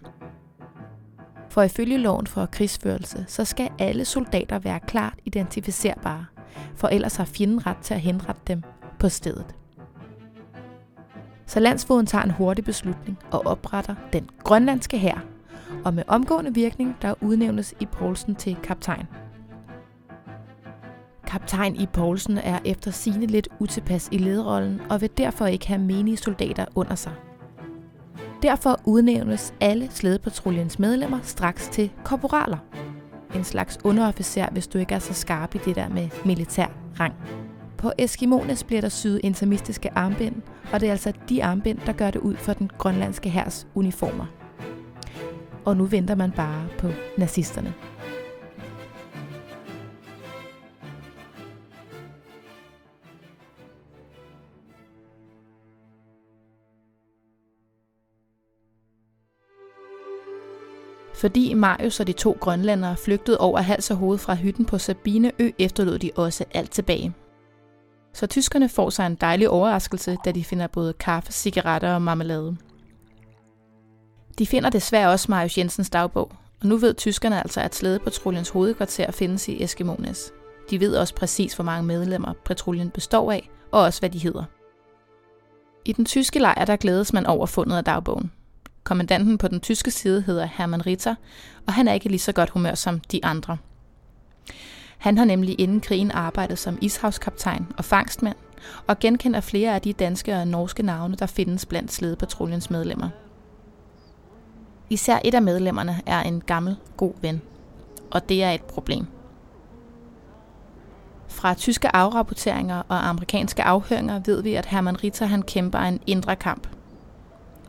For 1.50 1.62
ifølge 1.62 1.98
loven 1.98 2.26
for 2.26 2.46
krigsførelse, 2.46 3.24
så 3.28 3.44
skal 3.44 3.70
alle 3.78 4.04
soldater 4.04 4.58
være 4.58 4.80
klart 4.80 5.18
identificerbare, 5.24 6.26
for 6.76 6.88
ellers 6.88 7.16
har 7.16 7.24
fjenden 7.24 7.66
ret 7.66 7.78
til 7.82 7.94
at 7.94 8.00
henrette 8.00 8.42
dem 8.46 8.62
på 8.98 9.08
stedet. 9.08 9.54
Så 11.46 11.60
landsfoden 11.60 12.06
tager 12.06 12.24
en 12.24 12.30
hurtig 12.30 12.64
beslutning 12.64 13.18
og 13.30 13.46
opretter 13.46 13.94
den 14.12 14.28
grønlandske 14.44 14.98
hær, 14.98 15.24
og 15.84 15.94
med 15.94 16.02
omgående 16.06 16.54
virkning, 16.54 16.96
der 17.02 17.14
udnævnes 17.20 17.74
i 17.80 17.86
Poulsen 17.86 18.34
til 18.34 18.56
kaptajn. 18.62 19.06
Kaptajn 21.26 21.76
i 21.76 21.86
Poulsen 21.86 22.38
er 22.38 22.58
efter 22.64 22.90
sine 22.90 23.26
lidt 23.26 23.48
utilpas 23.58 24.08
i 24.12 24.18
lederrollen 24.18 24.80
og 24.90 25.00
vil 25.00 25.10
derfor 25.16 25.46
ikke 25.46 25.68
have 25.68 25.80
menige 25.80 26.16
soldater 26.16 26.64
under 26.74 26.94
sig. 26.94 27.12
Derfor 28.42 28.80
udnævnes 28.84 29.54
alle 29.60 29.88
slædepatruljens 29.90 30.78
medlemmer 30.78 31.18
straks 31.22 31.68
til 31.68 31.90
korporaler. 32.04 32.58
En 33.34 33.44
slags 33.44 33.78
underofficer, 33.84 34.48
hvis 34.52 34.66
du 34.66 34.78
ikke 34.78 34.94
er 34.94 34.98
så 34.98 35.14
skarp 35.14 35.54
i 35.54 35.58
det 35.58 35.76
der 35.76 35.88
med 35.88 36.08
militær 36.24 36.66
rang. 37.00 37.14
På 37.84 37.92
Eskimones 37.98 38.64
bliver 38.64 38.80
der 38.80 38.88
syet 38.88 39.20
intermistiske 39.22 39.90
armbind, 39.94 40.42
og 40.72 40.80
det 40.80 40.86
er 40.86 40.90
altså 40.90 41.12
de 41.28 41.44
armbind, 41.44 41.78
der 41.86 41.92
gør 41.92 42.10
det 42.10 42.20
ud 42.20 42.36
for 42.36 42.52
den 42.52 42.70
grønlandske 42.78 43.30
hærs 43.30 43.66
uniformer. 43.74 44.26
Og 45.64 45.76
nu 45.76 45.84
venter 45.84 46.14
man 46.14 46.32
bare 46.32 46.68
på 46.78 46.88
nazisterne. 47.18 47.74
Fordi 61.14 61.54
Marius 61.54 62.00
og 62.00 62.06
de 62.06 62.12
to 62.12 62.36
grønlændere 62.40 62.96
flygtede 62.96 63.38
over 63.38 63.60
hals 63.60 63.90
og 63.90 63.96
hoved 63.96 64.18
fra 64.18 64.34
hytten 64.34 64.64
på 64.64 64.78
Sabineø, 64.78 65.50
efterlod 65.58 65.98
de 65.98 66.10
også 66.16 66.44
alt 66.54 66.70
tilbage. 66.70 67.14
Så 68.14 68.26
tyskerne 68.26 68.68
får 68.68 68.90
sig 68.90 69.06
en 69.06 69.14
dejlig 69.14 69.48
overraskelse, 69.48 70.16
da 70.24 70.32
de 70.32 70.44
finder 70.44 70.66
både 70.66 70.92
kaffe, 70.92 71.32
cigaretter 71.32 71.94
og 71.94 72.02
marmelade. 72.02 72.56
De 74.38 74.46
finder 74.46 74.70
desværre 74.70 75.10
også 75.10 75.26
Marius 75.30 75.58
Jensens 75.58 75.90
dagbog, 75.90 76.32
og 76.60 76.66
nu 76.66 76.76
ved 76.76 76.94
tyskerne 76.94 77.40
altså, 77.40 77.60
at 77.60 77.74
slædepatruljens 77.74 78.48
hovedkvarter 78.48 79.10
findes 79.10 79.48
i 79.48 79.62
Eskimones. 79.62 80.32
De 80.70 80.80
ved 80.80 80.96
også 80.96 81.14
præcis, 81.14 81.54
hvor 81.54 81.64
mange 81.64 81.86
medlemmer 81.86 82.32
patruljen 82.44 82.90
består 82.90 83.32
af, 83.32 83.50
og 83.70 83.80
også 83.80 84.00
hvad 84.00 84.10
de 84.10 84.18
hedder. 84.18 84.44
I 85.84 85.92
den 85.92 86.04
tyske 86.04 86.38
lejr 86.38 86.64
der 86.64 86.76
glædes 86.76 87.12
man 87.12 87.26
over 87.26 87.46
fundet 87.46 87.76
af 87.76 87.84
dagbogen. 87.84 88.32
Kommandanten 88.84 89.38
på 89.38 89.48
den 89.48 89.60
tyske 89.60 89.90
side 89.90 90.22
hedder 90.22 90.48
Hermann 90.52 90.86
Ritter, 90.86 91.14
og 91.66 91.72
han 91.72 91.88
er 91.88 91.92
ikke 91.92 92.08
lige 92.08 92.18
så 92.18 92.32
godt 92.32 92.50
humør 92.50 92.74
som 92.74 93.00
de 93.00 93.24
andre. 93.24 93.58
Han 95.04 95.18
har 95.18 95.24
nemlig 95.24 95.60
inden 95.60 95.80
krigen 95.80 96.10
arbejdet 96.10 96.58
som 96.58 96.78
ishavskaptajn 96.80 97.66
og 97.78 97.84
fangstmand, 97.84 98.36
og 98.86 98.98
genkender 98.98 99.40
flere 99.40 99.74
af 99.74 99.82
de 99.82 99.92
danske 99.92 100.36
og 100.36 100.48
norske 100.48 100.82
navne, 100.82 101.16
der 101.16 101.26
findes 101.26 101.66
blandt 101.66 101.92
slædepatruljens 101.92 102.70
medlemmer. 102.70 103.08
Især 104.90 105.18
et 105.24 105.34
af 105.34 105.42
medlemmerne 105.42 106.00
er 106.06 106.20
en 106.20 106.40
gammel, 106.40 106.76
god 106.96 107.12
ven, 107.20 107.42
og 108.10 108.28
det 108.28 108.42
er 108.42 108.50
et 108.50 108.62
problem. 108.62 109.06
Fra 111.28 111.54
tyske 111.54 111.96
afrapporteringer 111.96 112.82
og 112.88 113.08
amerikanske 113.08 113.62
afhøringer 113.62 114.20
ved 114.26 114.42
vi, 114.42 114.54
at 114.54 114.66
Hermann 114.66 115.04
Ritter 115.04 115.26
han 115.26 115.42
kæmper 115.42 115.78
en 115.78 116.00
indre 116.06 116.36
kamp. 116.36 116.68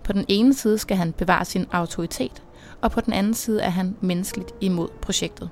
På 0.04 0.14
den 0.14 0.26
ene 0.28 0.54
side 0.54 0.78
skal 0.78 0.98
han 0.98 1.14
bevare 1.14 1.46
sin 1.46 1.66
autoritet, 1.72 2.44
og 2.82 2.92
på 2.92 3.02
den 3.02 3.14
anden 3.14 3.34
side 3.34 3.62
er 3.62 3.70
han 3.70 3.96
menneskeligt 4.02 4.52
imod 4.62 4.90
projektet 5.02 5.50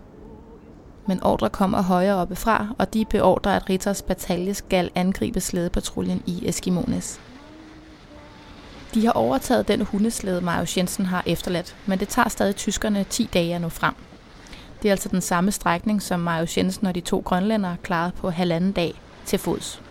men 1.05 1.24
ordre 1.24 1.50
kommer 1.50 1.81
højere 1.81 2.15
oppe 2.15 2.36
fra, 2.36 2.67
og 2.77 2.93
de 2.93 3.05
beordrer, 3.05 3.51
at 3.51 3.69
Ritters 3.69 4.01
batalje 4.01 4.53
skal 4.53 4.89
angribe 4.95 5.39
slædepatruljen 5.39 6.24
i 6.25 6.48
Eskimones. 6.48 7.19
De 8.93 9.05
har 9.05 9.12
overtaget 9.12 9.67
den 9.67 9.81
hundeslæde, 9.81 10.41
Marius 10.41 10.77
Jensen 10.77 11.05
har 11.05 11.24
efterladt, 11.25 11.75
men 11.86 12.00
det 12.00 12.07
tager 12.07 12.29
stadig 12.29 12.55
tyskerne 12.55 13.05
10 13.10 13.29
dage 13.33 13.55
at 13.55 13.62
nå 13.62 13.69
frem. 13.69 13.93
Det 14.81 14.89
er 14.89 14.93
altså 14.93 15.10
den 15.10 15.22
samme 15.22 15.51
strækning, 15.51 16.01
som 16.01 16.19
Marius 16.19 16.57
Jensen 16.57 16.88
og 16.88 16.95
de 16.95 17.01
to 17.01 17.19
grønlændere 17.25 17.77
klarede 17.83 18.12
på 18.12 18.29
halvanden 18.29 18.72
dag 18.72 18.93
til 19.25 19.39
fods. 19.39 19.81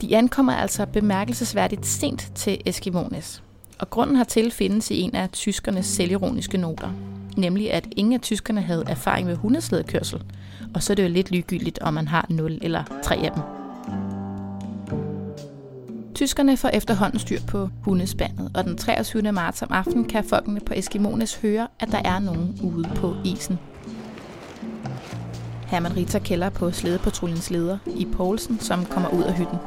De 0.00 0.16
ankommer 0.16 0.52
altså 0.52 0.86
bemærkelsesværdigt 0.86 1.86
sent 1.86 2.32
til 2.34 2.60
Eskimones, 2.66 3.42
og 3.78 3.90
grunden 3.90 4.16
hertil 4.16 4.50
findes 4.50 4.90
i 4.90 5.00
en 5.00 5.14
af 5.14 5.28
tyskernes 5.30 5.86
selvironiske 5.86 6.58
noter– 6.58 6.90
nemlig 7.36 7.72
at 7.72 7.88
ingen 7.96 8.14
af 8.14 8.20
tyskerne 8.20 8.60
havde 8.60 8.84
erfaring 8.86 9.26
med 9.26 9.36
hundeslædekørsel, 9.36 10.22
og 10.74 10.82
så 10.82 10.92
er 10.92 10.94
det 10.94 11.02
jo 11.02 11.08
lidt 11.08 11.30
ligegyldigt, 11.30 11.78
om 11.78 11.94
man 11.94 12.08
har 12.08 12.26
0 12.28 12.58
eller 12.62 12.84
3 13.02 13.16
af 13.16 13.30
dem. 13.32 13.42
Tyskerne 16.14 16.56
får 16.56 16.68
efterhånden 16.68 17.18
styr 17.18 17.40
på 17.48 17.68
hundespandet, 17.82 18.50
og 18.54 18.64
den 18.64 18.76
23. 18.76 19.32
marts 19.32 19.62
om 19.62 19.68
aftenen 19.72 20.04
kan 20.04 20.24
folkene 20.24 20.60
på 20.60 20.74
Eskimones 20.76 21.34
høre, 21.34 21.68
at 21.80 21.88
der 21.92 22.00
er 22.04 22.18
nogen 22.18 22.60
ude 22.62 22.90
på 22.94 23.16
isen. 23.24 23.58
Herman 25.66 25.96
Ritter 25.96 26.18
kælder 26.18 26.50
på 26.50 26.70
slædepatruljens 26.70 27.50
leder 27.50 27.78
i 27.86 28.06
Poulsen, 28.12 28.60
som 28.60 28.84
kommer 28.84 29.08
ud 29.08 29.22
af 29.22 29.34
hytten. 29.34 29.58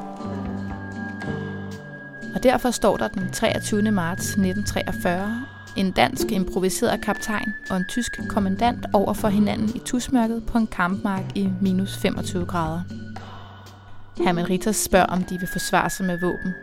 Og 2.35 2.43
derfor 2.43 2.71
står 2.71 2.97
der 2.97 3.07
den 3.07 3.31
23. 3.33 3.91
marts 3.91 4.27
1943 4.27 5.56
en 5.77 5.91
dansk 5.91 6.31
improviseret 6.31 7.01
kaptajn 7.01 7.53
og 7.69 7.77
en 7.77 7.85
tysk 7.89 8.19
kommandant 8.29 8.85
over 8.93 9.13
for 9.13 9.27
hinanden 9.27 9.71
i 9.75 9.79
tusmørket 9.79 10.45
på 10.45 10.57
en 10.57 10.67
kampmark 10.67 11.23
i 11.35 11.49
minus 11.61 11.97
25 11.97 12.45
grader. 12.45 12.81
Hermann 14.17 14.49
Ritter 14.49 14.71
spørger, 14.71 15.05
om 15.05 15.23
de 15.23 15.39
vil 15.39 15.47
forsvare 15.47 15.89
sig 15.89 16.05
med 16.05 16.19
våben. 16.19 16.53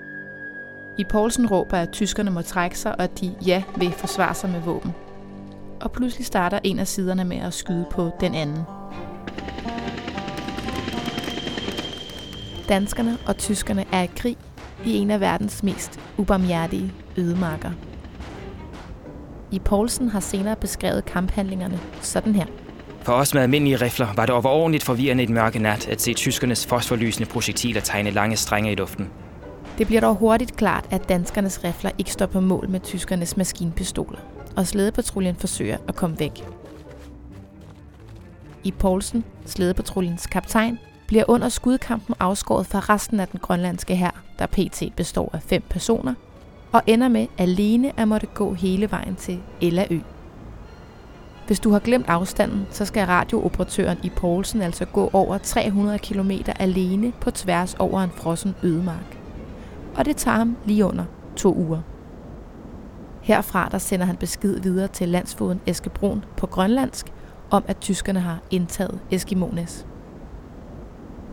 I 0.98 1.04
Poulsen 1.04 1.46
råber, 1.46 1.76
at 1.76 1.90
tyskerne 1.90 2.30
må 2.30 2.42
trække 2.42 2.78
sig, 2.78 2.92
og 2.98 3.04
at 3.04 3.20
de 3.20 3.34
ja 3.46 3.62
vil 3.76 3.92
forsvare 3.92 4.34
sig 4.34 4.50
med 4.50 4.60
våben. 4.60 4.94
Og 5.80 5.92
pludselig 5.92 6.26
starter 6.26 6.58
en 6.64 6.78
af 6.78 6.88
siderne 6.88 7.24
med 7.24 7.36
at 7.36 7.54
skyde 7.54 7.86
på 7.90 8.10
den 8.20 8.34
anden. 8.34 8.62
Danskerne 12.68 13.18
og 13.26 13.36
tyskerne 13.36 13.84
er 13.92 14.02
i 14.02 14.10
krig 14.16 14.36
i 14.84 14.96
en 14.96 15.10
af 15.10 15.20
verdens 15.20 15.62
mest 15.62 16.00
ubarmhjertige 16.16 16.92
ødemarker. 17.16 17.70
I 19.54 19.58
Poulsen 19.58 20.08
har 20.08 20.20
senere 20.20 20.56
beskrevet 20.56 21.04
kamphandlingerne 21.04 21.80
sådan 22.00 22.34
her. 22.34 22.46
For 23.02 23.12
os 23.12 23.34
med 23.34 23.42
almindelige 23.42 23.76
rifler 23.76 24.08
var 24.16 24.26
det 24.26 24.34
overordentligt 24.34 24.84
forvirrende 24.84 25.22
i 25.22 25.26
den 25.26 25.34
mørke 25.34 25.58
nat 25.58 25.88
at 25.88 26.00
se 26.00 26.14
tyskernes 26.14 26.66
fosforlysende 26.66 27.28
projektiler 27.28 27.80
tegne 27.80 28.10
lange 28.10 28.36
strenge 28.36 28.72
i 28.72 28.74
luften. 28.74 29.10
Det 29.78 29.86
bliver 29.86 30.00
dog 30.00 30.14
hurtigt 30.14 30.56
klart, 30.56 30.86
at 30.90 31.08
danskernes 31.08 31.64
rifler 31.64 31.90
ikke 31.98 32.12
står 32.12 32.26
på 32.26 32.40
mål 32.40 32.68
med 32.68 32.80
tyskernes 32.80 33.36
maskinpistoler, 33.36 34.18
og 34.56 34.66
slædepatruljen 34.66 35.36
forsøger 35.36 35.76
at 35.88 35.94
komme 35.94 36.18
væk. 36.18 36.44
I 38.64 38.70
Poulsen, 38.70 39.24
slædepatruljens 39.46 40.26
kaptajn, 40.26 40.78
bliver 41.06 41.24
under 41.28 41.48
skudkampen 41.48 42.14
afskåret 42.20 42.66
fra 42.66 42.78
resten 42.78 43.20
af 43.20 43.28
den 43.28 43.40
grønlandske 43.40 43.96
hær, 43.96 44.22
der 44.38 44.46
pt. 44.46 44.82
består 44.96 45.30
af 45.32 45.42
fem 45.42 45.62
personer, 45.70 46.14
og 46.74 46.82
ender 46.86 47.08
med 47.08 47.26
alene 47.38 48.00
at 48.00 48.08
måtte 48.08 48.26
gå 48.26 48.54
hele 48.54 48.90
vejen 48.90 49.14
til 49.14 49.40
Ellaø. 49.60 49.98
Hvis 51.46 51.60
du 51.60 51.70
har 51.70 51.78
glemt 51.78 52.08
afstanden, 52.08 52.66
så 52.70 52.84
skal 52.84 53.06
radiooperatøren 53.06 53.98
i 54.02 54.10
Poulsen 54.16 54.62
altså 54.62 54.84
gå 54.84 55.10
over 55.12 55.38
300 55.38 55.98
km 55.98 56.30
alene 56.58 57.12
på 57.20 57.30
tværs 57.30 57.74
over 57.74 58.00
en 58.00 58.10
frossen 58.10 58.54
ødemark. 58.62 59.18
Og 59.96 60.04
det 60.04 60.16
tager 60.16 60.36
ham 60.36 60.56
lige 60.64 60.84
under 60.84 61.04
to 61.36 61.54
uger. 61.54 61.80
Herfra 63.22 63.68
der 63.70 63.78
sender 63.78 64.06
han 64.06 64.16
besked 64.16 64.60
videre 64.60 64.88
til 64.88 65.08
landsfoden 65.08 65.60
Eskebroen 65.66 66.24
på 66.36 66.46
grønlandsk 66.46 67.12
om, 67.50 67.64
at 67.68 67.78
tyskerne 67.78 68.20
har 68.20 68.38
indtaget 68.50 69.00
Eskimones. 69.10 69.86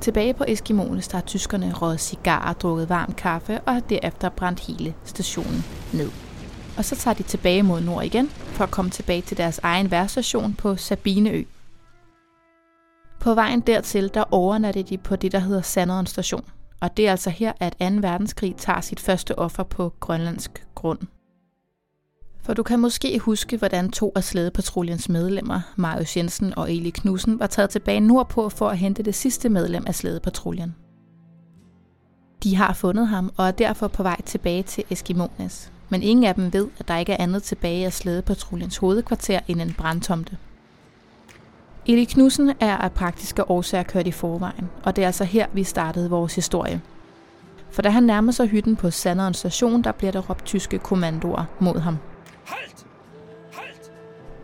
Tilbage 0.01 0.33
på 0.33 0.45
Eskimones, 0.47 1.07
har 1.07 1.21
tyskerne 1.21 1.73
røget 1.73 1.99
cigarer, 1.99 2.53
drukket 2.53 2.89
varm 2.89 3.13
kaffe 3.13 3.59
og 3.61 3.73
har 3.73 3.79
derefter 3.79 4.29
brændt 4.29 4.59
hele 4.59 4.93
stationen 5.05 5.65
ned. 5.93 6.11
Og 6.77 6.85
så 6.85 6.95
tager 6.95 7.15
de 7.15 7.23
tilbage 7.23 7.63
mod 7.63 7.81
nord 7.81 8.03
igen, 8.03 8.29
for 8.29 8.63
at 8.63 8.71
komme 8.71 8.91
tilbage 8.91 9.21
til 9.21 9.37
deres 9.37 9.59
egen 9.63 9.91
værstation 9.91 10.53
på 10.53 10.75
Sabineø. 10.75 11.43
På 13.19 13.33
vejen 13.33 13.61
dertil, 13.61 14.11
der 14.13 14.23
overnatter 14.31 14.83
de 14.83 14.97
på 14.97 15.15
det, 15.15 15.31
der 15.31 15.39
hedder 15.39 15.61
Sanderen 15.61 16.05
station. 16.05 16.45
Og 16.81 16.97
det 16.97 17.07
er 17.07 17.11
altså 17.11 17.29
her, 17.29 17.53
at 17.59 17.75
2. 17.79 17.85
verdenskrig 17.85 18.55
tager 18.55 18.81
sit 18.81 18.99
første 18.99 19.39
offer 19.39 19.63
på 19.63 19.93
grønlandsk 19.99 20.65
grund. 20.75 20.99
For 22.43 22.53
du 22.53 22.63
kan 22.63 22.79
måske 22.79 23.19
huske, 23.19 23.57
hvordan 23.57 23.91
to 23.91 24.11
af 24.15 24.23
slædepatruljens 24.23 25.09
medlemmer, 25.09 25.61
Marius 25.75 26.17
Jensen 26.17 26.53
og 26.57 26.73
Eli 26.73 26.89
Knudsen, 26.89 27.39
var 27.39 27.47
taget 27.47 27.69
tilbage 27.69 27.99
nordpå 27.99 28.49
for 28.49 28.69
at 28.69 28.77
hente 28.77 29.03
det 29.03 29.15
sidste 29.15 29.49
medlem 29.49 29.83
af 29.87 29.95
slædepatruljen. 29.95 30.75
De 32.43 32.55
har 32.55 32.73
fundet 32.73 33.07
ham 33.07 33.31
og 33.37 33.47
er 33.47 33.51
derfor 33.51 33.87
på 33.87 34.03
vej 34.03 34.21
tilbage 34.21 34.63
til 34.63 34.83
Eskimones. 34.89 35.71
Men 35.89 36.03
ingen 36.03 36.25
af 36.25 36.35
dem 36.35 36.53
ved, 36.53 36.67
at 36.79 36.87
der 36.87 36.97
ikke 36.97 37.13
er 37.13 37.23
andet 37.23 37.43
tilbage 37.43 37.85
af 37.85 37.93
slædepatruljens 37.93 38.77
hovedkvarter 38.77 39.39
end 39.47 39.61
en 39.61 39.75
brandtomte. 39.77 40.37
Eli 41.85 42.03
Knudsen 42.03 42.53
er 42.59 42.77
af 42.77 42.91
praktiske 42.91 43.49
årsager 43.49 43.83
kørt 43.83 44.07
i 44.07 44.11
forvejen, 44.11 44.69
og 44.83 44.95
det 44.95 45.01
er 45.01 45.05
altså 45.05 45.23
her, 45.23 45.47
vi 45.53 45.63
startede 45.63 46.09
vores 46.09 46.35
historie. 46.35 46.81
For 47.71 47.81
da 47.81 47.89
han 47.89 48.03
nærmer 48.03 48.31
sig 48.31 48.47
hytten 48.47 48.75
på 48.75 48.91
Sanderen 48.91 49.33
station, 49.33 49.81
der 49.81 49.91
bliver 49.91 50.11
der 50.11 50.19
råbt 50.19 50.45
tyske 50.45 50.79
kommandoer 50.79 51.45
mod 51.59 51.79
ham. 51.79 51.97
Halt! 52.51 52.85
Halt! 53.51 53.91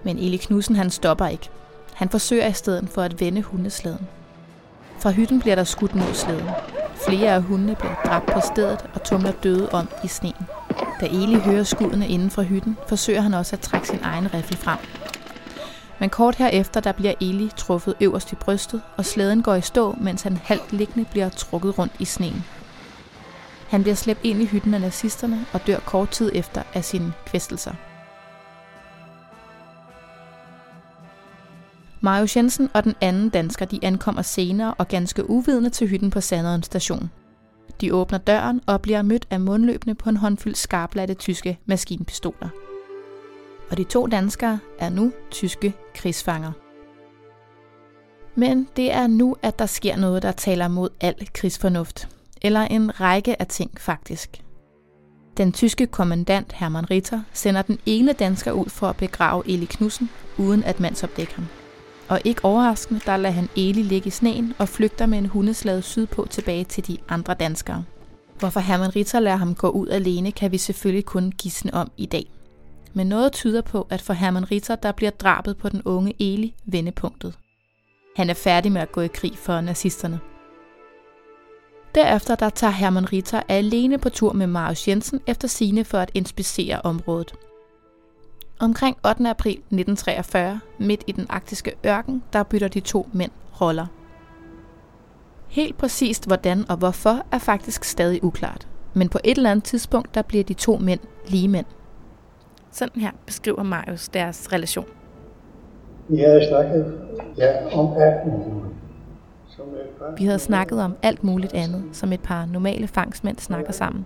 Men 0.04 0.18
Eli 0.18 0.38
Knudsen 0.38 0.76
han 0.76 0.90
stopper 0.90 1.28
ikke. 1.28 1.50
Han 1.94 2.10
forsøger 2.10 2.48
i 2.48 2.54
stedet 2.54 2.90
for 2.90 3.02
at 3.02 3.20
vende 3.22 3.42
hundeslæden. 3.42 4.08
Fra 5.00 5.12
hytten 5.12 5.40
bliver 5.40 5.56
der 5.56 5.64
skudt 5.64 5.96
mod 5.96 6.14
slæden. 6.14 6.50
Flere 7.08 7.32
af 7.32 7.42
hundene 7.42 7.76
bliver 7.76 7.96
dræbt 8.06 8.26
på 8.26 8.40
stedet 8.54 8.86
og 8.94 9.04
tumler 9.04 9.32
døde 9.32 9.70
om 9.70 9.90
i 10.04 10.08
sneen. 10.08 10.46
Da 11.02 11.06
Eli 11.06 11.40
hører 11.40 11.64
skuddene 11.64 12.08
inden 12.08 12.30
fra 12.30 12.42
hytten, 12.42 12.78
forsøger 12.88 13.22
han 13.22 13.34
også 13.34 13.56
at 13.56 13.60
trække 13.60 13.88
sin 13.88 14.00
egen 14.04 14.34
riffel 14.34 14.58
frem. 14.58 14.78
Men 16.00 16.10
kort 16.10 16.36
herefter 16.36 16.80
der 16.80 16.92
bliver 16.92 17.14
Eli 17.22 17.52
truffet 17.58 17.96
øverst 18.02 18.32
i 18.32 18.36
brystet, 18.36 18.82
og 18.98 19.06
slæden 19.06 19.44
går 19.44 19.56
i 19.56 19.62
stå, 19.62 19.96
mens 20.02 20.22
han 20.22 20.38
halvt 20.38 20.74
liggende 20.74 21.10
bliver 21.12 21.30
trukket 21.30 21.78
rundt 21.80 21.94
i 22.00 22.06
sneen. 22.06 22.46
Han 23.70 23.82
bliver 23.82 23.96
slæbt 23.96 24.20
ind 24.24 24.42
i 24.42 24.46
hytten 24.46 24.74
af 24.74 24.82
nazisterne 24.82 25.46
og 25.54 25.68
dør 25.68 25.80
kort 25.80 26.10
tid 26.10 26.32
efter 26.34 26.64
af 26.74 26.86
sine 26.86 27.14
kvæstelser. 27.26 27.74
Marius 32.08 32.38
Jensen 32.38 32.70
og 32.74 32.84
den 32.84 32.96
anden 33.02 33.30
dansker 33.30 33.66
de 33.66 33.80
ankommer 33.82 34.22
senere 34.22 34.74
og 34.74 34.88
ganske 34.88 35.30
uvidende 35.30 35.70
til 35.70 35.88
hytten 35.88 36.10
på 36.10 36.22
Sanderen 36.22 36.64
station. 36.64 37.10
De 37.82 37.94
åbner 37.94 38.18
døren 38.18 38.62
og 38.66 38.82
bliver 38.82 39.02
mødt 39.02 39.28
af 39.30 39.40
mundløbende 39.40 39.96
på 39.96 40.10
en 40.10 40.18
håndfuld 40.18 40.56
skarplatte 40.56 41.14
tyske 41.14 41.60
maskinpistoler. 41.66 42.50
Og 43.72 43.78
de 43.78 43.84
to 43.84 44.08
danskere 44.08 44.60
er 44.80 44.90
nu 44.90 45.12
tyske 45.32 45.74
krigsfanger. 45.96 46.52
Men 48.36 48.68
det 48.76 48.94
er 48.94 49.08
nu, 49.08 49.36
at 49.42 49.60
der 49.60 49.66
sker 49.66 49.96
noget, 49.96 50.24
der 50.24 50.32
taler 50.32 50.68
mod 50.68 50.90
al 51.02 51.30
krigsfornuft. 51.34 52.08
Eller 52.42 52.62
en 52.62 53.00
række 53.02 53.42
af 53.42 53.48
ting 53.48 53.72
faktisk. 53.78 54.42
Den 55.38 55.52
tyske 55.52 55.88
kommandant 55.88 56.54
Hermann 56.54 56.92
Ritter 56.92 57.22
sender 57.34 57.62
den 57.62 57.80
ene 57.86 58.14
dansker 58.14 58.52
ud 58.52 58.70
for 58.70 58.88
at 58.88 58.98
begrave 58.98 59.44
Eli 59.50 59.66
Knudsen, 59.66 60.10
uden 60.38 60.64
at 60.64 60.80
mandsopdække 60.80 61.36
ham. 61.36 61.48
Og 62.10 62.22
ikke 62.26 62.46
overraskende, 62.46 63.02
der 63.06 63.18
lader 63.18 63.36
han 63.36 63.50
Eli 63.56 63.82
ligge 63.82 64.08
i 64.08 64.12
sneen 64.12 64.54
og 64.58 64.70
flygter 64.70 65.06
med 65.06 65.18
en 65.18 65.26
hundeslade 65.26 65.82
sydpå 65.82 66.28
tilbage 66.30 66.64
til 66.64 66.88
de 66.88 66.98
andre 67.10 67.34
danskere. 67.34 67.84
Hvorfor 68.40 68.60
Hermann 68.60 68.96
Ritter 68.96 69.20
lader 69.20 69.38
ham 69.38 69.56
gå 69.56 69.70
ud 69.70 69.88
alene, 69.88 70.32
kan 70.32 70.52
vi 70.52 70.58
selvfølgelig 70.58 71.06
kun 71.06 71.34
gisne 71.38 71.74
om 71.74 71.92
i 71.98 72.06
dag. 72.06 72.26
Men 72.94 73.08
noget 73.08 73.32
tyder 73.32 73.62
på, 73.62 73.88
at 73.90 74.02
for 74.02 74.14
Hermann 74.14 74.52
Ritter, 74.52 74.76
der 74.76 74.92
bliver 74.92 75.12
drabet 75.12 75.58
på 75.58 75.70
den 75.70 75.82
unge 75.86 76.14
Eli 76.20 76.56
vendepunktet. 76.66 77.34
Han 78.16 78.30
er 78.30 78.34
færdig 78.34 78.72
med 78.72 78.82
at 78.82 78.92
gå 78.92 79.02
i 79.02 79.08
krig 79.08 79.38
for 79.38 79.62
nazisterne. 79.62 80.20
Derefter 81.96 82.36
der 82.36 82.50
tager 82.50 82.72
Hermann 82.72 83.14
Ritter 83.14 83.42
alene 83.48 83.98
på 83.98 84.10
tur 84.10 84.34
med 84.34 84.48
Marius 84.48 84.88
Jensen 84.88 85.20
efter 85.28 85.48
sine 85.48 85.86
for 85.86 85.98
at 85.98 86.12
inspicere 86.14 86.82
området– 86.82 87.34
Omkring 88.60 88.98
8. 89.10 89.30
april 89.30 89.52
1943, 89.52 90.60
midt 90.80 91.04
i 91.08 91.12
den 91.12 91.26
arktiske 91.30 91.74
ørken, 91.86 92.24
der 92.34 92.44
bytter 92.44 92.68
de 92.68 92.80
to 92.80 93.08
mænd 93.14 93.32
roller. 93.62 93.86
Helt 95.48 95.78
præcist 95.78 96.26
hvordan 96.26 96.66
og 96.70 96.78
hvorfor 96.78 97.26
er 97.32 97.38
faktisk 97.38 97.84
stadig 97.84 98.24
uklart. 98.24 98.68
Men 98.94 99.10
på 99.10 99.20
et 99.24 99.38
eller 99.38 99.52
andet 99.52 99.66
tidspunkt, 99.66 100.16
der 100.16 100.22
bliver 100.22 100.44
de 100.44 100.54
to 100.54 100.78
mænd 100.78 101.00
lige 101.28 101.48
mænd. 101.48 101.66
Sådan 102.72 103.02
her 103.02 103.12
beskriver 103.26 103.64
Marius 103.64 104.10
deres 104.10 104.54
relation. 104.54 104.86
Vi 106.08 106.18
havde 106.18 106.48
snakket 106.50 107.00
ja, 107.38 107.78
om 107.80 107.94
alt 107.98 108.26
muligt. 108.26 108.74
Vi 110.18 110.26
havde 110.26 110.40
snakket 110.40 110.82
om 110.82 110.96
alt 111.02 111.24
muligt 111.24 111.54
andet, 111.54 111.84
som 111.92 112.14
et 112.14 112.22
par 112.22 112.46
normale 112.46 112.88
fangstmænd 112.88 113.38
snakker 113.38 113.72
sammen. 113.72 114.06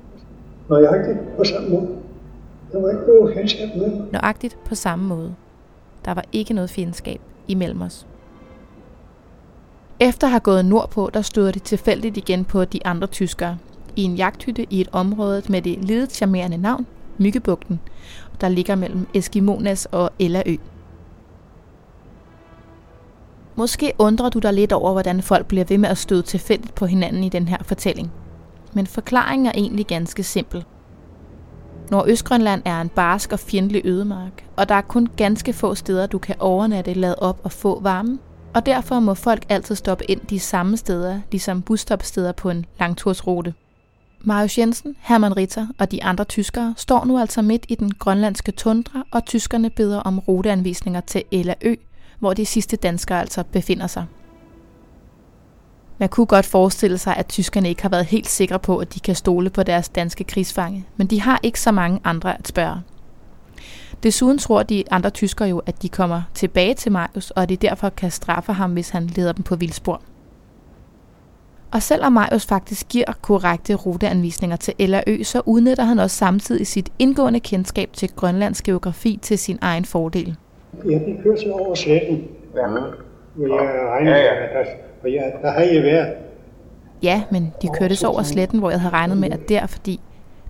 Nøjagtigt 0.69 1.17
på 1.37 1.43
samme 1.43 1.69
måde. 1.69 2.01
Der 2.71 2.81
var 2.81 2.89
ikke 2.89 3.03
noget 3.07 3.34
fjendskab 3.34 3.69
med 3.75 4.12
Nøjagtigt 4.12 4.57
på 4.65 4.75
samme 4.75 5.07
måde. 5.07 5.36
Der 6.05 6.13
var 6.13 6.25
ikke 6.31 6.53
noget 6.53 6.69
fjendskab 6.69 7.21
imellem 7.47 7.81
os. 7.81 8.07
Efter 9.99 10.27
at 10.27 10.31
have 10.31 10.39
gået 10.39 10.65
nordpå, 10.65 11.10
der 11.13 11.21
støder 11.21 11.51
de 11.51 11.60
tilfældigt 11.60 12.17
igen 12.17 12.45
på 12.45 12.65
de 12.65 12.86
andre 12.86 13.07
tyskere. 13.07 13.57
I 13.95 14.03
en 14.03 14.15
jagthytte 14.15 14.65
i 14.69 14.81
et 14.81 14.89
område 14.91 15.43
med 15.49 15.62
det 15.62 15.86
lidt 15.86 16.12
charmerende 16.12 16.57
navn, 16.57 16.88
Myggebugten, 17.17 17.79
der 18.41 18.49
ligger 18.49 18.75
mellem 18.75 19.07
Eskimonas 19.13 19.86
og 19.86 20.10
Ellaø. 20.19 20.55
Måske 23.55 23.93
undrer 23.99 24.29
du 24.29 24.39
dig 24.39 24.53
lidt 24.53 24.71
over, 24.71 24.91
hvordan 24.91 25.21
folk 25.21 25.47
bliver 25.47 25.65
ved 25.65 25.77
med 25.77 25.89
at 25.89 25.97
støde 25.97 26.21
tilfældigt 26.21 26.75
på 26.75 26.86
hinanden 26.86 27.23
i 27.23 27.29
den 27.29 27.47
her 27.47 27.57
fortælling. 27.63 28.12
Men 28.73 28.88
forklaringen 28.88 29.45
er 29.45 29.51
egentlig 29.55 29.88
ganske 29.88 30.23
simpel. 30.23 30.65
Nordøstgrønland 31.91 32.62
er 32.65 32.82
en 32.82 32.89
barsk 32.89 33.32
og 33.32 33.39
fjendtlig 33.39 33.82
ødemark, 33.86 34.45
og 34.56 34.69
der 34.69 34.75
er 34.75 34.82
kun 34.82 35.08
ganske 35.17 35.54
få 35.54 35.75
steder, 35.75 36.06
du 36.06 36.17
kan 36.17 36.36
overnatte, 36.39 36.93
lade 36.93 37.15
op 37.15 37.39
og 37.43 37.51
få 37.51 37.80
varme. 37.80 38.19
Og 38.54 38.65
derfor 38.65 38.99
må 38.99 39.13
folk 39.13 39.45
altid 39.49 39.75
stoppe 39.75 40.12
ind 40.12 40.21
de 40.30 40.39
samme 40.39 40.77
steder, 40.77 41.21
ligesom 41.32 41.62
busstopsteder 41.62 42.32
på 42.32 42.49
en 42.49 42.65
langtursrute. 42.80 43.54
Marius 44.21 44.58
Jensen, 44.58 44.95
Hermann 44.99 45.38
Ritter 45.38 45.67
og 45.80 45.91
de 45.91 46.04
andre 46.04 46.23
tyskere 46.23 46.73
står 46.77 47.06
nu 47.06 47.19
altså 47.19 47.41
midt 47.41 47.65
i 47.69 47.75
den 47.75 47.91
grønlandske 47.91 48.51
tundra, 48.51 49.04
og 49.12 49.25
tyskerne 49.25 49.69
beder 49.69 49.99
om 49.99 50.19
ruteanvisninger 50.19 51.01
til 51.01 51.23
Ella 51.32 51.54
Ø, 51.62 51.75
hvor 52.19 52.34
de 52.34 52.45
sidste 52.45 52.77
danskere 52.77 53.19
altså 53.19 53.43
befinder 53.43 53.88
sig. 53.88 54.06
Man 56.01 56.09
kunne 56.09 56.25
godt 56.25 56.45
forestille 56.45 56.97
sig, 56.97 57.15
at 57.17 57.27
tyskerne 57.27 57.69
ikke 57.69 57.81
har 57.81 57.89
været 57.89 58.05
helt 58.05 58.29
sikre 58.29 58.59
på, 58.59 58.77
at 58.77 58.93
de 58.93 58.99
kan 58.99 59.15
stole 59.15 59.49
på 59.49 59.63
deres 59.63 59.89
danske 59.89 60.23
krigsfange, 60.23 60.85
men 60.97 61.07
de 61.07 61.21
har 61.21 61.39
ikke 61.43 61.59
så 61.59 61.71
mange 61.71 61.99
andre 62.03 62.39
at 62.39 62.47
spørge. 62.47 62.81
Desuden 64.03 64.37
tror 64.37 64.63
de 64.63 64.83
andre 64.91 65.09
tyskere 65.09 65.49
jo, 65.49 65.61
at 65.65 65.81
de 65.81 65.89
kommer 65.89 66.21
tilbage 66.33 66.73
til 66.73 66.91
Marius, 66.91 67.31
og 67.31 67.43
at 67.43 67.49
de 67.49 67.55
derfor 67.55 67.89
kan 67.89 68.11
straffe 68.11 68.53
ham, 68.53 68.73
hvis 68.73 68.89
han 68.89 69.07
leder 69.07 69.31
dem 69.31 69.43
på 69.43 69.55
vildspor. 69.55 70.01
Og 71.71 71.81
selvom 71.81 72.13
Marius 72.13 72.45
faktisk 72.45 72.87
giver 72.89 73.13
korrekte 73.21 73.75
ruteanvisninger 73.75 74.57
til 74.57 74.73
Ellerø, 74.79 75.23
så 75.23 75.41
udnytter 75.45 75.83
han 75.83 75.99
også 75.99 76.17
samtidig 76.17 76.67
sit 76.67 76.89
indgående 76.99 77.39
kendskab 77.39 77.89
til 77.93 78.09
Grønlands 78.15 78.61
geografi 78.61 79.19
til 79.21 79.37
sin 79.37 79.57
egen 79.61 79.85
fordel. 79.85 80.35
Ja, 80.89 80.97
vi 80.97 81.17
kører 81.23 81.37
så 81.37 81.51
over 81.51 81.75
sletten, 81.75 82.27
ja. 82.55 82.67
hvor 83.35 83.61
jeg 83.61 83.89
regner 83.89 84.11
ja, 84.11 84.23
ja. 84.23 84.59
at 84.59 84.67
for 85.01 85.07
ja, 85.07 85.21
der 85.41 85.51
har 85.51 85.61
jeg 85.61 85.83
været. 85.83 86.13
Ja, 87.03 87.23
men 87.31 87.53
de 87.61 87.67
kørte 87.79 87.95
så 87.95 88.07
over 88.07 88.23
sletten, 88.23 88.59
hvor 88.59 88.69
jeg 88.69 88.79
havde 88.79 88.93
regnet 88.93 89.17
med, 89.17 89.31
at 89.31 89.49
der, 89.49 89.67
fordi 89.67 89.99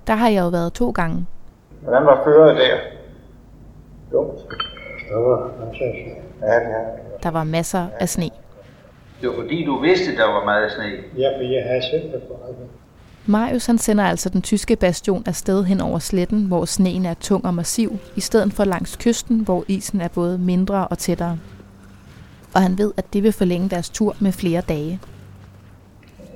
der 0.08 0.14
har 0.14 0.30
jeg 0.30 0.42
jo 0.42 0.48
været 0.48 0.74
to 0.74 0.92
gange. 0.92 1.26
Hvordan 1.82 2.06
var 2.06 2.22
føret 2.24 2.58
der? 2.58 2.78
Dumt. 4.12 4.40
Der 5.10 5.18
var 5.18 5.52
masser 5.60 5.86
af 5.86 5.94
sne. 5.94 6.48
Ja, 6.48 6.54
ja. 6.54 6.86
Der 7.24 7.32
var 7.32 7.44
masser 7.44 7.88
af 8.00 8.10
sne. 8.10 8.30
Det 9.22 9.30
var 9.30 9.36
fordi, 9.36 9.66
du 9.66 9.80
vidste, 9.80 10.16
der 10.16 10.26
var 10.34 10.46
meget 10.46 10.72
sne. 10.72 10.84
Ja, 11.22 11.30
for 11.38 11.44
jeg 11.44 11.64
havde 11.68 11.82
selv 11.92 12.12
det. 12.12 12.22
Marius 13.26 13.66
han 13.66 13.78
sender 13.78 14.04
altså 14.04 14.30
den 14.30 14.42
tyske 14.42 14.76
bastion 14.76 15.24
afsted 15.28 15.64
hen 15.64 15.82
over 15.82 16.00
sletten, 16.00 16.46
hvor 16.46 16.66
sneen 16.66 17.06
er 17.06 17.14
tung 17.14 17.46
og 17.46 17.54
massiv, 17.54 18.00
i 18.16 18.22
stedet 18.22 18.54
for 18.54 18.64
langs 18.64 18.96
kysten, 18.96 19.40
hvor 19.40 19.64
isen 19.68 20.02
er 20.02 20.08
både 20.08 20.38
mindre 20.38 20.88
og 20.88 20.98
tættere. 20.98 21.38
Og 22.54 22.62
han 22.62 22.78
ved, 22.78 22.92
at 22.98 23.14
det 23.14 23.24
vil 23.24 23.32
forlænge 23.32 23.70
deres 23.70 23.90
tur 23.90 24.16
med 24.20 24.32
flere 24.32 24.62
dage. 24.70 25.00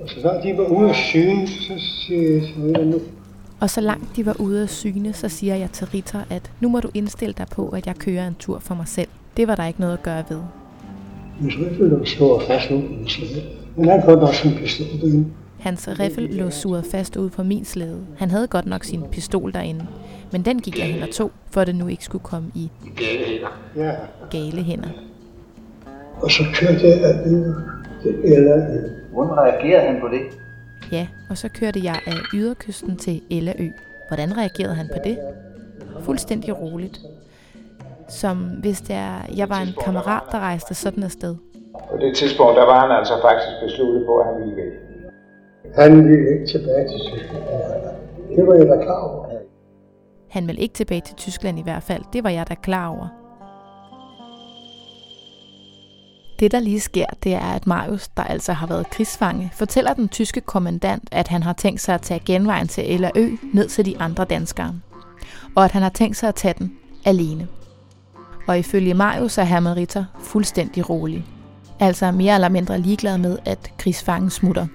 Og 0.02 0.08
så 0.08 0.20
snart 0.20 0.42
de 0.42 0.56
var 0.56 0.64
ude 0.64 0.88
af 0.88 0.94
syne, 0.94 1.46
så 1.48 1.72
siger 1.78 2.40
jeg 2.76 2.84
nu. 2.84 3.00
Og 3.60 3.70
så 3.70 3.80
langt 3.80 4.16
de 4.16 4.26
var 4.26 4.36
ude 4.40 4.62
af 4.62 4.68
syne, 4.68 5.12
så 5.12 5.28
siger 5.28 5.54
jeg 5.56 5.70
til 5.72 5.86
Ritter, 5.86 6.20
at 6.30 6.50
nu 6.60 6.68
må 6.68 6.80
du 6.80 6.90
indstille 6.94 7.34
dig 7.38 7.46
på, 7.50 7.68
at 7.68 7.86
jeg 7.86 7.96
kører 7.96 8.26
en 8.28 8.34
tur 8.38 8.58
for 8.58 8.74
mig 8.74 8.88
selv. 8.88 9.08
Det 9.36 9.48
var 9.48 9.54
der 9.54 9.66
ikke 9.66 9.80
noget 9.80 9.92
at 9.92 10.02
gøre 10.02 10.24
ved. 10.28 10.40
Så 11.50 11.58
ville 11.58 11.98
du 11.98 12.04
stå 12.04 12.40
fast 12.46 12.70
ud 12.70 12.82
i 13.06 13.08
slæde. 13.10 13.42
Men 13.76 13.88
han 13.88 14.02
kunne 14.02 14.20
også 14.20 14.48
en 14.48 14.54
pistol 14.54 14.86
derinde. 15.00 15.26
Hans 15.60 15.88
riffel 16.00 16.24
lå 16.24 16.50
suret 16.50 16.84
fast 16.90 17.16
ude 17.16 17.30
på 17.30 17.42
min 17.42 17.64
slæde. 17.64 18.06
Han 18.18 18.30
havde 18.30 18.46
godt 18.46 18.66
nok 18.66 18.84
sin 18.84 19.02
pistol 19.12 19.52
derinde, 19.52 19.86
men 20.32 20.42
den 20.44 20.60
gik 20.60 20.78
jeg 20.78 20.86
hen 20.86 21.02
og 21.02 21.10
tog, 21.10 21.30
for 21.50 21.60
at 21.60 21.66
det 21.66 21.74
nu 21.74 21.86
ikke 21.86 22.04
skulle 22.04 22.22
komme 22.24 22.50
i 22.54 22.70
Ja. 23.76 23.92
gale 24.30 24.62
hænder. 24.62 24.88
Og 26.22 26.30
så 26.30 26.42
kørte 26.54 26.86
jeg 26.88 27.04
af 27.04 27.14
det 27.24 27.54
eller 28.24 28.56
Hvordan 29.12 29.36
reagerede 29.38 29.86
han 29.86 30.00
på 30.00 30.08
det? 30.08 30.20
Ja, 30.92 31.06
og 31.30 31.38
så 31.38 31.48
kørte 31.48 31.80
jeg 31.84 31.98
af 32.06 32.16
yderkysten 32.34 32.96
til 32.96 33.22
Elleø. 33.30 33.70
Hvordan 34.08 34.36
reagerede 34.36 34.74
han 34.74 34.88
på 34.92 34.98
det? 35.04 35.18
Fuldstændig 36.00 36.60
roligt. 36.60 36.98
Som 38.08 38.36
hvis 38.36 38.80
det 38.80 38.96
er, 38.96 39.16
jeg 39.36 39.48
var 39.48 39.60
en 39.60 39.74
kammerat, 39.84 40.22
der 40.32 40.38
rejste 40.38 40.74
sådan 40.74 41.02
afsted. 41.02 41.36
På 41.90 41.96
det 42.00 42.16
tidspunkt, 42.16 42.56
der 42.56 42.66
var 42.66 42.80
han 42.80 42.98
altså 42.98 43.14
faktisk 43.22 43.48
besluttet 43.62 44.06
på, 44.06 44.18
at 44.18 44.26
han 44.26 44.40
ville 44.40 44.56
væk. 44.56 44.72
Han 45.74 46.08
ville 46.08 46.32
ikke 46.32 46.46
tilbage 46.46 46.88
til 46.88 47.00
Tyskland. 47.12 47.44
Det 48.36 48.46
var 48.46 48.54
jeg 48.54 48.66
da 48.66 48.82
klar 48.82 49.02
over. 49.08 49.26
Han 50.30 50.46
ville 50.46 50.62
ikke 50.62 50.74
tilbage 50.74 51.00
til 51.00 51.16
Tyskland 51.16 51.58
i 51.58 51.62
hvert 51.62 51.82
fald. 51.82 52.02
Det 52.12 52.24
var 52.24 52.30
jeg 52.30 52.48
da 52.48 52.54
klar 52.54 52.88
over. 52.88 53.25
Det, 56.38 56.52
der 56.52 56.60
lige 56.60 56.80
sker, 56.80 57.06
det 57.22 57.34
er, 57.34 57.40
at 57.40 57.66
Marius, 57.66 58.08
der 58.08 58.24
altså 58.24 58.52
har 58.52 58.66
været 58.66 58.90
krigsfange, 58.90 59.52
fortæller 59.54 59.94
den 59.94 60.08
tyske 60.08 60.40
kommandant, 60.40 61.08
at 61.12 61.28
han 61.28 61.42
har 61.42 61.52
tænkt 61.52 61.80
sig 61.80 61.94
at 61.94 62.02
tage 62.02 62.20
genvejen 62.24 62.68
til 62.68 62.92
Ellerø 62.92 63.30
ned 63.52 63.68
til 63.68 63.86
de 63.86 63.98
andre 63.98 64.24
danskere. 64.24 64.74
Og 65.54 65.64
at 65.64 65.72
han 65.72 65.82
har 65.82 65.88
tænkt 65.88 66.16
sig 66.16 66.28
at 66.28 66.34
tage 66.34 66.54
den 66.58 66.72
alene. 67.04 67.48
Og 68.46 68.58
ifølge 68.58 68.94
Marius 68.94 69.38
er 69.38 69.42
Hermann 69.42 69.76
Ritter 69.76 70.04
fuldstændig 70.20 70.90
rolig. 70.90 71.24
Altså 71.80 72.10
mere 72.10 72.34
eller 72.34 72.48
mindre 72.48 72.78
ligeglad 72.78 73.18
med, 73.18 73.38
at 73.44 73.72
krigsfangen 73.78 74.30
smutter. 74.30 74.66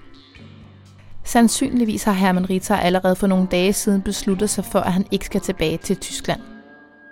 Sandsynligvis 1.24 2.04
har 2.04 2.12
Hermann 2.12 2.50
Ritter 2.50 2.76
allerede 2.78 3.16
for 3.16 3.28
nogle 3.28 3.48
dage 3.52 3.74
siden 3.74 4.02
besluttet 4.02 4.50
sig 4.50 4.66
for, 4.66 4.80
at 4.80 4.94
han 4.94 5.06
ikke 5.12 5.26
skal 5.26 5.42
tilbage 5.42 5.78
til 5.78 5.98
Tyskland. 5.98 6.42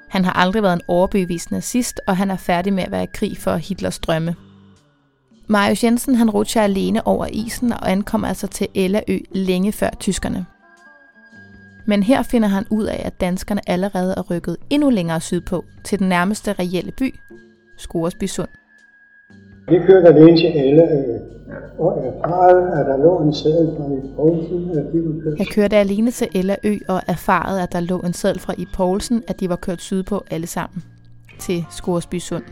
Han 0.09 0.25
har 0.25 0.33
aldrig 0.33 0.63
været 0.63 0.73
en 0.73 0.81
overbevist 0.87 1.51
nazist, 1.51 2.01
og 2.07 2.17
han 2.17 2.31
er 2.31 2.37
færdig 2.37 2.73
med 2.73 2.83
at 2.83 2.91
være 2.91 3.03
i 3.03 3.07
krig 3.13 3.37
for 3.37 3.55
Hitlers 3.55 3.99
drømme. 3.99 4.35
Marius 5.47 5.83
Jensen 5.83 6.15
han 6.15 6.29
rutscher 6.29 6.61
alene 6.61 7.07
over 7.07 7.25
isen 7.25 7.73
og 7.73 7.91
ankommer 7.91 8.27
altså 8.27 8.47
til 8.47 8.67
Ellerø 8.75 9.19
længe 9.31 9.71
før 9.71 9.89
tyskerne. 9.99 10.45
Men 11.87 12.03
her 12.03 12.23
finder 12.23 12.47
han 12.47 12.65
ud 12.69 12.83
af, 12.83 13.01
at 13.05 13.21
danskerne 13.21 13.69
allerede 13.69 14.13
er 14.17 14.21
rykket 14.21 14.57
endnu 14.69 14.89
længere 14.89 15.21
sydpå, 15.21 15.65
til 15.85 15.99
den 15.99 16.09
nærmeste 16.09 16.53
reelle 16.53 16.91
by, 16.91 17.15
Scoresbysund. 17.77 18.49
Vi 19.69 19.79
kørte 19.87 20.07
alene 20.07 20.37
til 20.37 20.51
Elleø. 20.55 21.19
Og 21.79 22.03
erfaret, 22.03 22.79
at 22.79 22.85
der 22.85 22.97
lå 22.97 23.21
en 23.21 23.33
sædel 23.33 23.75
fra 23.77 23.83
i 23.83 23.99
Poulsen, 24.15 24.69
at 24.77 24.85
de 24.93 24.97
ville 24.97 25.21
køre 25.21 25.35
Jeg 25.39 25.47
kørte 25.47 25.75
alene 25.75 26.11
til 26.11 26.27
Ellerø 26.35 26.77
og 26.87 27.01
erfarede, 27.07 27.63
at 27.63 27.71
der 27.71 27.79
lå 27.79 27.99
en 27.99 28.13
seddel 28.13 28.39
fra 28.39 28.53
i 28.57 28.65
Poulsen, 28.73 29.23
at 29.27 29.39
de 29.39 29.49
var 29.49 29.55
kørt 29.55 29.81
sydpå 29.81 30.23
alle 30.31 30.47
sammen 30.47 30.83
til 31.39 31.65
Scoresbysund. 31.71 32.43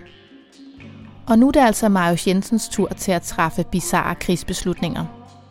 Og 1.27 1.39
nu 1.39 1.47
er 1.47 1.51
det 1.51 1.59
altså 1.59 1.89
Marius 1.89 2.27
Jensens 2.27 2.69
tur 2.69 2.87
til 2.87 3.11
at 3.11 3.21
træffe 3.21 3.63
bizarre 3.71 4.15
krigsbeslutninger. 4.15 5.05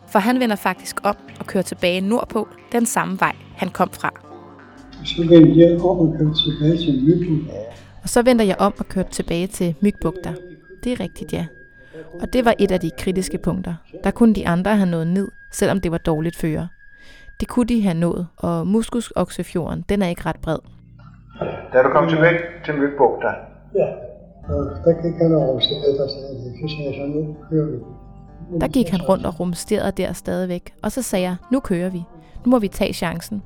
For 0.07 0.19
han 0.19 0.39
vender 0.39 0.55
faktisk 0.55 0.95
om 1.03 1.15
og 1.39 1.45
kører 1.45 1.63
tilbage 1.63 2.01
nordpå 2.01 2.47
den 2.71 2.85
samme 2.85 3.19
vej, 3.19 3.35
han 3.55 3.69
kom 3.69 3.89
fra. 3.91 4.13
Så 5.05 5.27
vendte 5.29 5.59
jeg 5.59 5.81
om 5.81 5.97
og 5.99 6.15
kørte 6.19 6.33
tilbage 6.43 6.77
til 6.77 7.03
Nyby. 7.03 7.43
Og 8.03 8.09
så 8.09 8.21
vender 8.21 8.45
jeg 8.45 8.55
om 8.59 8.73
og 8.79 8.85
kørte 8.85 9.11
tilbage 9.11 9.47
til 9.47 9.75
Mygbugter. 9.81 10.33
Det 10.87 10.99
er 10.99 11.03
rigtigt, 11.03 11.33
ja. 11.33 11.45
Og 12.21 12.33
det 12.33 12.45
var 12.45 12.53
et 12.59 12.71
af 12.71 12.79
de 12.79 12.91
kritiske 12.97 13.37
punkter. 13.37 13.73
Der 14.03 14.11
kunne 14.11 14.33
de 14.33 14.47
andre 14.47 14.75
have 14.75 14.89
nået 14.89 15.07
ned, 15.07 15.27
selvom 15.51 15.81
det 15.81 15.91
var 15.91 15.97
dårligt 15.97 16.35
føre. 16.35 16.67
Det 17.39 17.47
kunne 17.47 17.65
de 17.65 17.81
have 17.81 17.93
nået, 17.93 18.27
og 18.37 18.67
Muskusoksefjorden, 18.67 19.85
den 19.89 20.01
er 20.01 20.07
ikke 20.07 20.21
ret 20.25 20.39
bred. 20.41 20.57
Da 21.73 21.81
du 21.83 21.89
kom 21.89 22.09
tilbage 22.09 22.37
til 22.65 22.73
Møgbugter, 22.75 23.33
Ja. 23.75 23.87
Og 24.49 24.65
der 24.85 25.01
gik 25.03 25.13
han 25.19 25.31
kører 27.49 27.71
vi. 27.71 27.77
Der 28.61 28.67
gik 28.67 28.89
han 28.89 29.01
rundt 29.01 29.25
og 29.25 29.39
rumsterede 29.39 29.91
der 29.97 30.13
stadigvæk, 30.13 30.73
og 30.83 30.91
så 30.91 31.01
sagde 31.01 31.23
jeg, 31.23 31.35
nu 31.51 31.59
kører 31.59 31.89
vi. 31.89 32.03
Nu 32.45 32.49
må 32.51 32.59
vi 32.59 32.67
tage 32.67 32.93
chancen. 32.93 33.43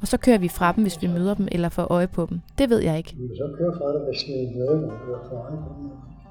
Og 0.00 0.06
så 0.06 0.16
kører 0.18 0.38
vi 0.38 0.48
fra 0.48 0.72
dem, 0.72 0.84
hvis 0.84 1.02
vi 1.02 1.06
møder 1.06 1.34
dem 1.34 1.48
eller 1.52 1.68
får 1.68 1.86
øje 1.90 2.06
på 2.06 2.26
dem. 2.30 2.40
Det 2.58 2.70
ved 2.70 2.78
jeg 2.78 2.96
ikke. 2.96 3.10
Så 3.10 3.54
kører 3.58 3.72
fra 3.78 3.92
dig, 3.92 4.00
hvis 4.08 4.22
det 4.22 4.42
er 4.42 4.58
noget, 4.58 4.92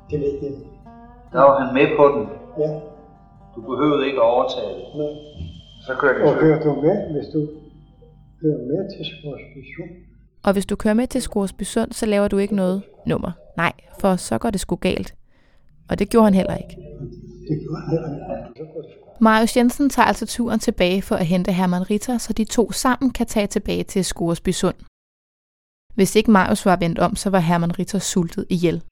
kører. 0.10 0.22
Det 0.22 0.34
ikke. 0.34 0.70
Der 1.34 1.42
var 1.48 1.54
han 1.62 1.74
med 1.74 1.88
på 1.98 2.06
den. 2.14 2.24
Ja. 2.62 2.70
Du 3.56 3.60
behøvede 3.70 4.06
ikke 4.08 4.20
at 4.24 4.28
overtage 4.34 4.72
det. 4.78 4.86
Men, 4.98 5.10
så 5.86 5.92
kørte 6.02 6.20
de 6.20 6.24
og 6.30 6.40
kører 6.40 6.64
du 6.64 6.72
med, 6.82 6.98
hvis 7.14 7.28
du 7.34 7.40
kører 8.42 8.62
med 8.72 8.82
til 8.94 9.06
sportsmission? 9.14 9.90
Og 10.44 10.54
hvis 10.54 10.66
du 10.66 10.76
kører 10.76 10.94
med 10.94 11.08
til 11.08 11.22
Scoresbysund, 11.22 11.92
så 11.92 12.06
laver 12.06 12.28
du 12.28 12.38
ikke 12.38 12.56
noget 12.56 12.84
nummer. 13.06 13.32
Nej, 13.58 13.74
for 14.00 14.16
så 14.16 14.38
går 14.38 14.50
det 14.50 14.60
sgu 14.60 14.76
galt. 14.76 15.16
Og 15.90 16.00
det 16.00 16.10
gjorde 16.10 16.26
han 16.26 16.34
heller 16.34 16.56
ikke. 16.56 16.76
Det 17.50 17.60
gjorde 17.64 17.82
han 17.82 17.90
heller 17.92 18.48
ikke. 18.48 18.60
Det. 18.60 19.00
Marius 19.22 19.58
Jensen 19.58 19.90
tager 19.90 20.06
altså 20.06 20.26
turen 20.26 20.60
tilbage 20.60 21.02
for 21.02 21.16
at 21.16 21.26
hente 21.26 21.52
Hermann 21.52 21.90
Ritter, 21.90 22.18
så 22.18 22.34
de 22.34 22.44
to 22.44 22.72
sammen 22.72 23.12
kan 23.12 23.26
tage 23.26 23.48
tilbage 23.48 23.84
til 23.84 24.06
Scoresbysund. 24.06 24.76
Hvis 25.96 26.16
ikke 26.16 26.32
Marius 26.32 26.66
var 26.66 26.76
vendt 26.76 27.00
om, 27.00 27.16
så 27.16 27.30
var 27.30 27.40
Hermann 27.40 27.80
Ritter 27.80 28.00
sultet 28.00 28.46
ihjel. 28.50 28.84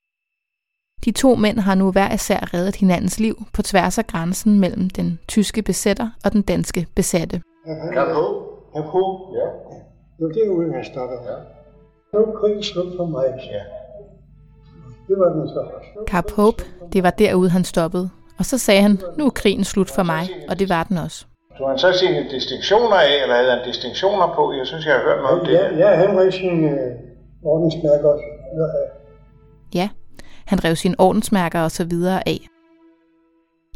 De 1.06 1.12
to 1.12 1.36
mænd 1.36 1.60
har 1.60 1.76
nu 1.76 1.92
hver 1.92 2.14
især 2.14 2.54
reddet 2.54 2.76
hinandens 2.76 3.20
liv 3.20 3.36
på 3.54 3.62
tværs 3.62 3.98
af 3.98 4.08
grænsen 4.08 4.60
mellem 4.60 4.90
den 4.90 5.20
tyske 5.28 5.62
besætter 5.62 6.10
og 6.26 6.34
den 6.34 6.42
danske 6.42 6.88
besatte. 6.96 7.42
Kapo? 7.94 8.26
Kapo? 8.76 9.04
Ja. 9.40 9.48
Det 10.18 10.24
var 10.26 10.32
derude, 10.40 10.74
han 10.74 10.84
stoppede. 10.84 11.20
Ja. 11.30 11.38
Nu 12.14 12.20
er 12.26 12.40
krigen 12.40 12.64
slut 12.64 12.92
for 12.98 13.06
mig. 13.06 13.26
Ja. 13.52 13.64
Det 15.08 15.16
var 15.20 15.30
den 15.34 15.48
så. 15.48 15.62
Cap 16.08 16.32
Hope, 16.32 16.64
det 16.94 17.04
var 17.04 17.10
derude, 17.10 17.50
han 17.50 17.64
stoppede. 17.64 18.10
Og 18.40 18.46
så 18.46 18.58
sagde 18.58 18.82
han, 18.82 19.00
nu 19.18 19.26
er 19.26 19.30
krigen 19.30 19.64
slut 19.64 19.90
for 19.90 20.04
mig, 20.04 20.24
og 20.50 20.60
det 20.60 20.70
var 20.70 20.84
den 20.84 20.98
også. 20.98 21.26
Tog 21.58 21.70
han 21.70 21.78
så 21.78 21.92
sine 21.94 22.30
distinktioner 22.32 22.98
af, 22.98 23.14
eller 23.24 23.36
havde 23.36 23.52
han 23.56 23.66
distinktioner 23.70 24.28
på? 24.36 24.54
Jeg 24.60 24.66
synes, 24.68 24.86
jeg 24.86 24.94
har 24.94 25.04
hørt 25.08 25.22
noget 25.24 25.40
om 25.40 25.46
det. 25.46 25.54
Ja, 25.54 25.66
ja, 25.84 25.90
han 25.96 26.20
rev 26.20 26.32
sin 26.32 26.64
øh, 26.64 26.92
ordensmærke 27.44 28.06
også. 28.14 28.26
Han 30.48 30.64
rev 30.64 30.76
sine 30.76 30.96
ordensmærker 31.00 31.62
og 31.62 31.72
så 31.72 31.84
videre 31.84 32.28
af. 32.28 32.48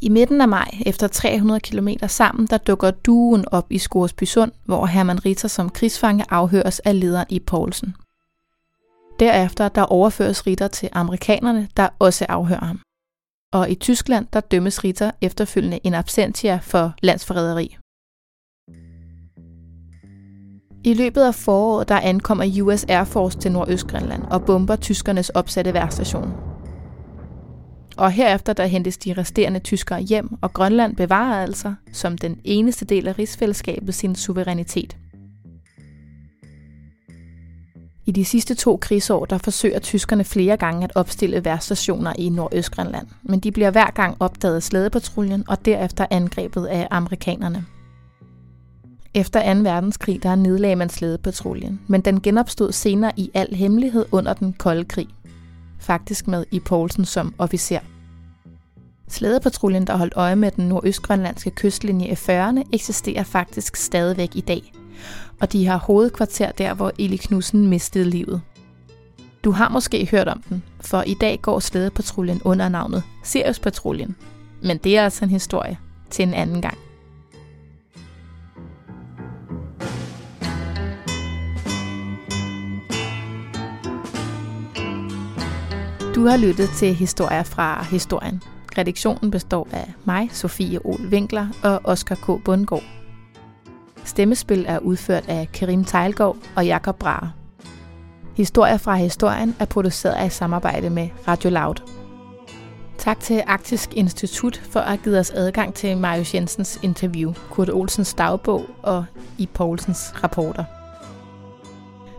I 0.02 0.10
midten 0.10 0.42
af 0.42 0.48
maj, 0.48 0.72
efter 0.86 1.08
300 1.08 1.60
km 1.60 1.88
sammen, 2.08 2.48
der 2.48 2.58
dukker 2.58 2.92
duen 2.92 3.46
op 3.52 3.72
i 3.72 3.78
Scoresbysund, 3.78 4.52
hvor 4.66 4.86
Hermann 4.86 5.26
Ritter 5.26 5.48
som 5.48 5.70
krigsfange 5.70 6.26
afhøres 6.30 6.80
af 6.80 7.00
lederen 7.00 7.26
i 7.30 7.40
Poulsen. 7.40 7.96
Derefter 9.20 9.70
der 9.70 9.82
overføres 9.82 10.48
Ritter 10.48 10.68
til 10.68 10.90
amerikanerne, 10.92 11.68
der 11.78 11.90
også 12.00 12.26
afhører 12.30 12.66
ham. 12.66 12.80
Og 13.54 13.70
i 13.70 13.76
Tyskland 13.76 14.28
der 14.34 14.40
dømmes 14.40 14.84
Ritter 14.84 15.12
efterfølgende 15.22 15.80
en 15.84 15.94
absentia 15.94 16.60
for 16.62 16.94
landsforræderi. 17.02 17.78
I 20.84 20.94
løbet 20.94 21.22
af 21.22 21.36
foråret 21.36 21.90
der 21.90 22.00
ankommer 22.00 22.62
US 22.62 22.86
Air 22.90 23.04
Force 23.04 23.40
til 23.40 23.52
Nordøstgrønland 23.52 24.24
og 24.24 24.46
bomber 24.46 24.76
tyskernes 24.76 25.30
opsatte 25.30 25.74
værstation. 25.74 26.51
Og 28.02 28.12
herefter 28.12 28.54
der 28.54 28.66
hentes 28.66 28.98
de 28.98 29.14
resterende 29.14 29.60
tyskere 29.60 30.02
hjem, 30.02 30.30
og 30.42 30.54
Grønland 30.54 30.96
bevarer 30.96 31.42
altså, 31.42 31.74
som 31.92 32.18
den 32.18 32.40
eneste 32.44 32.86
del 32.86 33.08
af 33.08 33.20
rigsfællesskabet, 33.20 33.96
sin 33.96 34.16
suverænitet. 34.16 34.98
I 38.06 38.12
de 38.12 38.26
sidste 38.26 38.56
to 38.56 38.78
krigsår, 38.78 39.26
der 39.26 39.38
forsøger 39.38 39.80
tyskerne 39.80 40.24
flere 40.24 40.58
gange 40.58 40.84
at 40.84 40.92
opstille 40.96 41.46
værstationer 41.46 42.14
i 42.18 42.30
Nordøstgrønland, 42.30 43.08
men 43.24 43.40
de 43.40 43.52
bliver 43.52 43.72
hver 43.72 43.92
gang 43.92 44.18
opdaget 44.20 44.56
af 44.56 44.64
slædepatruljen 44.64 45.44
og 45.48 45.66
derefter 45.66 46.06
angrebet 46.12 46.66
af 46.66 46.88
amerikanerne. 46.92 47.66
Efter 49.14 49.54
2. 49.54 49.60
verdenskrig, 49.60 50.24
der 50.24 50.36
nedlagde 50.36 50.76
man 50.76 50.90
slædepatruljen, 50.90 51.82
men 51.88 52.02
den 52.02 52.22
genopstod 52.22 52.72
senere 52.72 53.12
i 53.18 53.32
al 53.34 53.56
hemmelighed 53.56 54.06
under 54.12 54.34
den 54.34 54.54
kolde 54.54 54.86
krig. 54.86 55.08
Faktisk 55.80 56.28
med 56.28 56.46
I. 56.52 56.60
Poulsen 56.60 57.06
som 57.06 57.34
officer. 57.38 57.80
Slædepatruljen, 59.12 59.88
der 59.88 59.98
holdt 59.98 60.14
øje 60.16 60.36
med 60.36 60.52
den 60.52 60.68
nordøstgrønlandske 60.68 61.52
kystlinje 61.52 62.08
i 62.08 62.14
40'erne, 62.14 62.64
eksisterer 62.74 63.24
faktisk 63.24 63.76
stadigvæk 63.76 64.36
i 64.36 64.42
dag. 64.42 64.74
Og 65.40 65.52
de 65.52 65.68
har 65.68 65.78
hovedkvarter 65.78 66.52
der, 66.52 66.74
hvor 66.74 66.92
Eli 67.00 67.18
Knudsen 67.18 67.68
mistede 67.68 68.10
livet. 68.10 68.42
Du 69.44 69.52
har 69.52 69.70
måske 69.70 70.08
hørt 70.12 70.28
om 70.28 70.44
den, 70.50 70.64
for 70.82 71.02
i 71.02 71.14
dag 71.14 71.40
går 71.42 71.60
slædepatruljen 71.60 72.42
under 72.46 72.70
navnet 72.70 73.04
Siriuspatruljen. 73.24 74.16
Men 74.64 74.78
det 74.78 74.98
er 74.98 75.04
altså 75.04 75.26
en 75.26 75.32
historie 75.32 75.78
til 76.10 76.28
en 76.28 76.34
anden 76.34 76.62
gang. 76.62 76.78
Du 86.16 86.26
har 86.26 86.38
lyttet 86.38 86.70
til 86.70 86.94
historier 86.94 87.44
fra 87.44 87.84
historien. 87.84 88.42
Redaktionen 88.78 89.32
består 89.32 89.68
af 89.72 89.94
mig, 90.06 90.30
Sofie 90.32 90.86
Ol 90.86 91.08
Winkler 91.10 91.48
og 91.64 91.82
Oscar 91.84 92.16
K. 92.16 92.44
Bundgaard. 92.44 92.84
Stemmespil 94.04 94.66
er 94.68 94.80
udført 94.80 95.24
af 95.28 95.50
Karim 95.54 95.86
Tejlgaard 95.86 96.38
og 96.56 96.66
Jakob 96.66 97.00
Brahe. 97.00 97.32
Historier 98.38 98.78
fra 98.78 98.96
historien 98.96 99.56
er 99.60 99.66
produceret 99.66 100.28
i 100.28 100.30
samarbejde 100.30 100.90
med 100.90 101.10
Radio 101.28 101.50
Loud. 101.50 101.76
Tak 102.98 103.20
til 103.20 103.44
Arktisk 103.48 103.94
Institut 103.94 104.58
for 104.58 104.80
at 104.80 105.00
give 105.04 105.20
os 105.20 105.30
adgang 105.30 105.74
til 105.74 105.98
Marius 105.98 106.36
Jensens 106.36 106.80
interview, 106.84 107.34
Kurt 107.50 107.70
Olsens 107.70 108.14
dagbog 108.14 108.66
og 108.84 109.06
I 109.38 109.50
Poulsens 109.54 110.24
rapporter. 110.24 110.64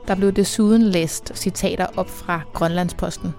Der 0.08 0.14
blev 0.14 0.32
desuden 0.32 0.82
læst 0.82 1.32
citater 1.34 1.86
op 1.96 2.10
fra 2.10 2.40
Grønlandsposten. 2.52 3.34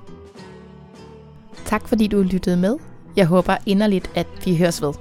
Tak 1.65 1.88
fordi 1.88 2.08
du 2.08 2.21
lyttede 2.21 2.58
med. 2.58 2.78
Jeg 3.15 3.26
håber 3.26 3.58
inderligt, 3.65 4.12
at 4.15 4.28
vi 4.45 4.58
høres 4.58 4.82
ved. 4.82 4.93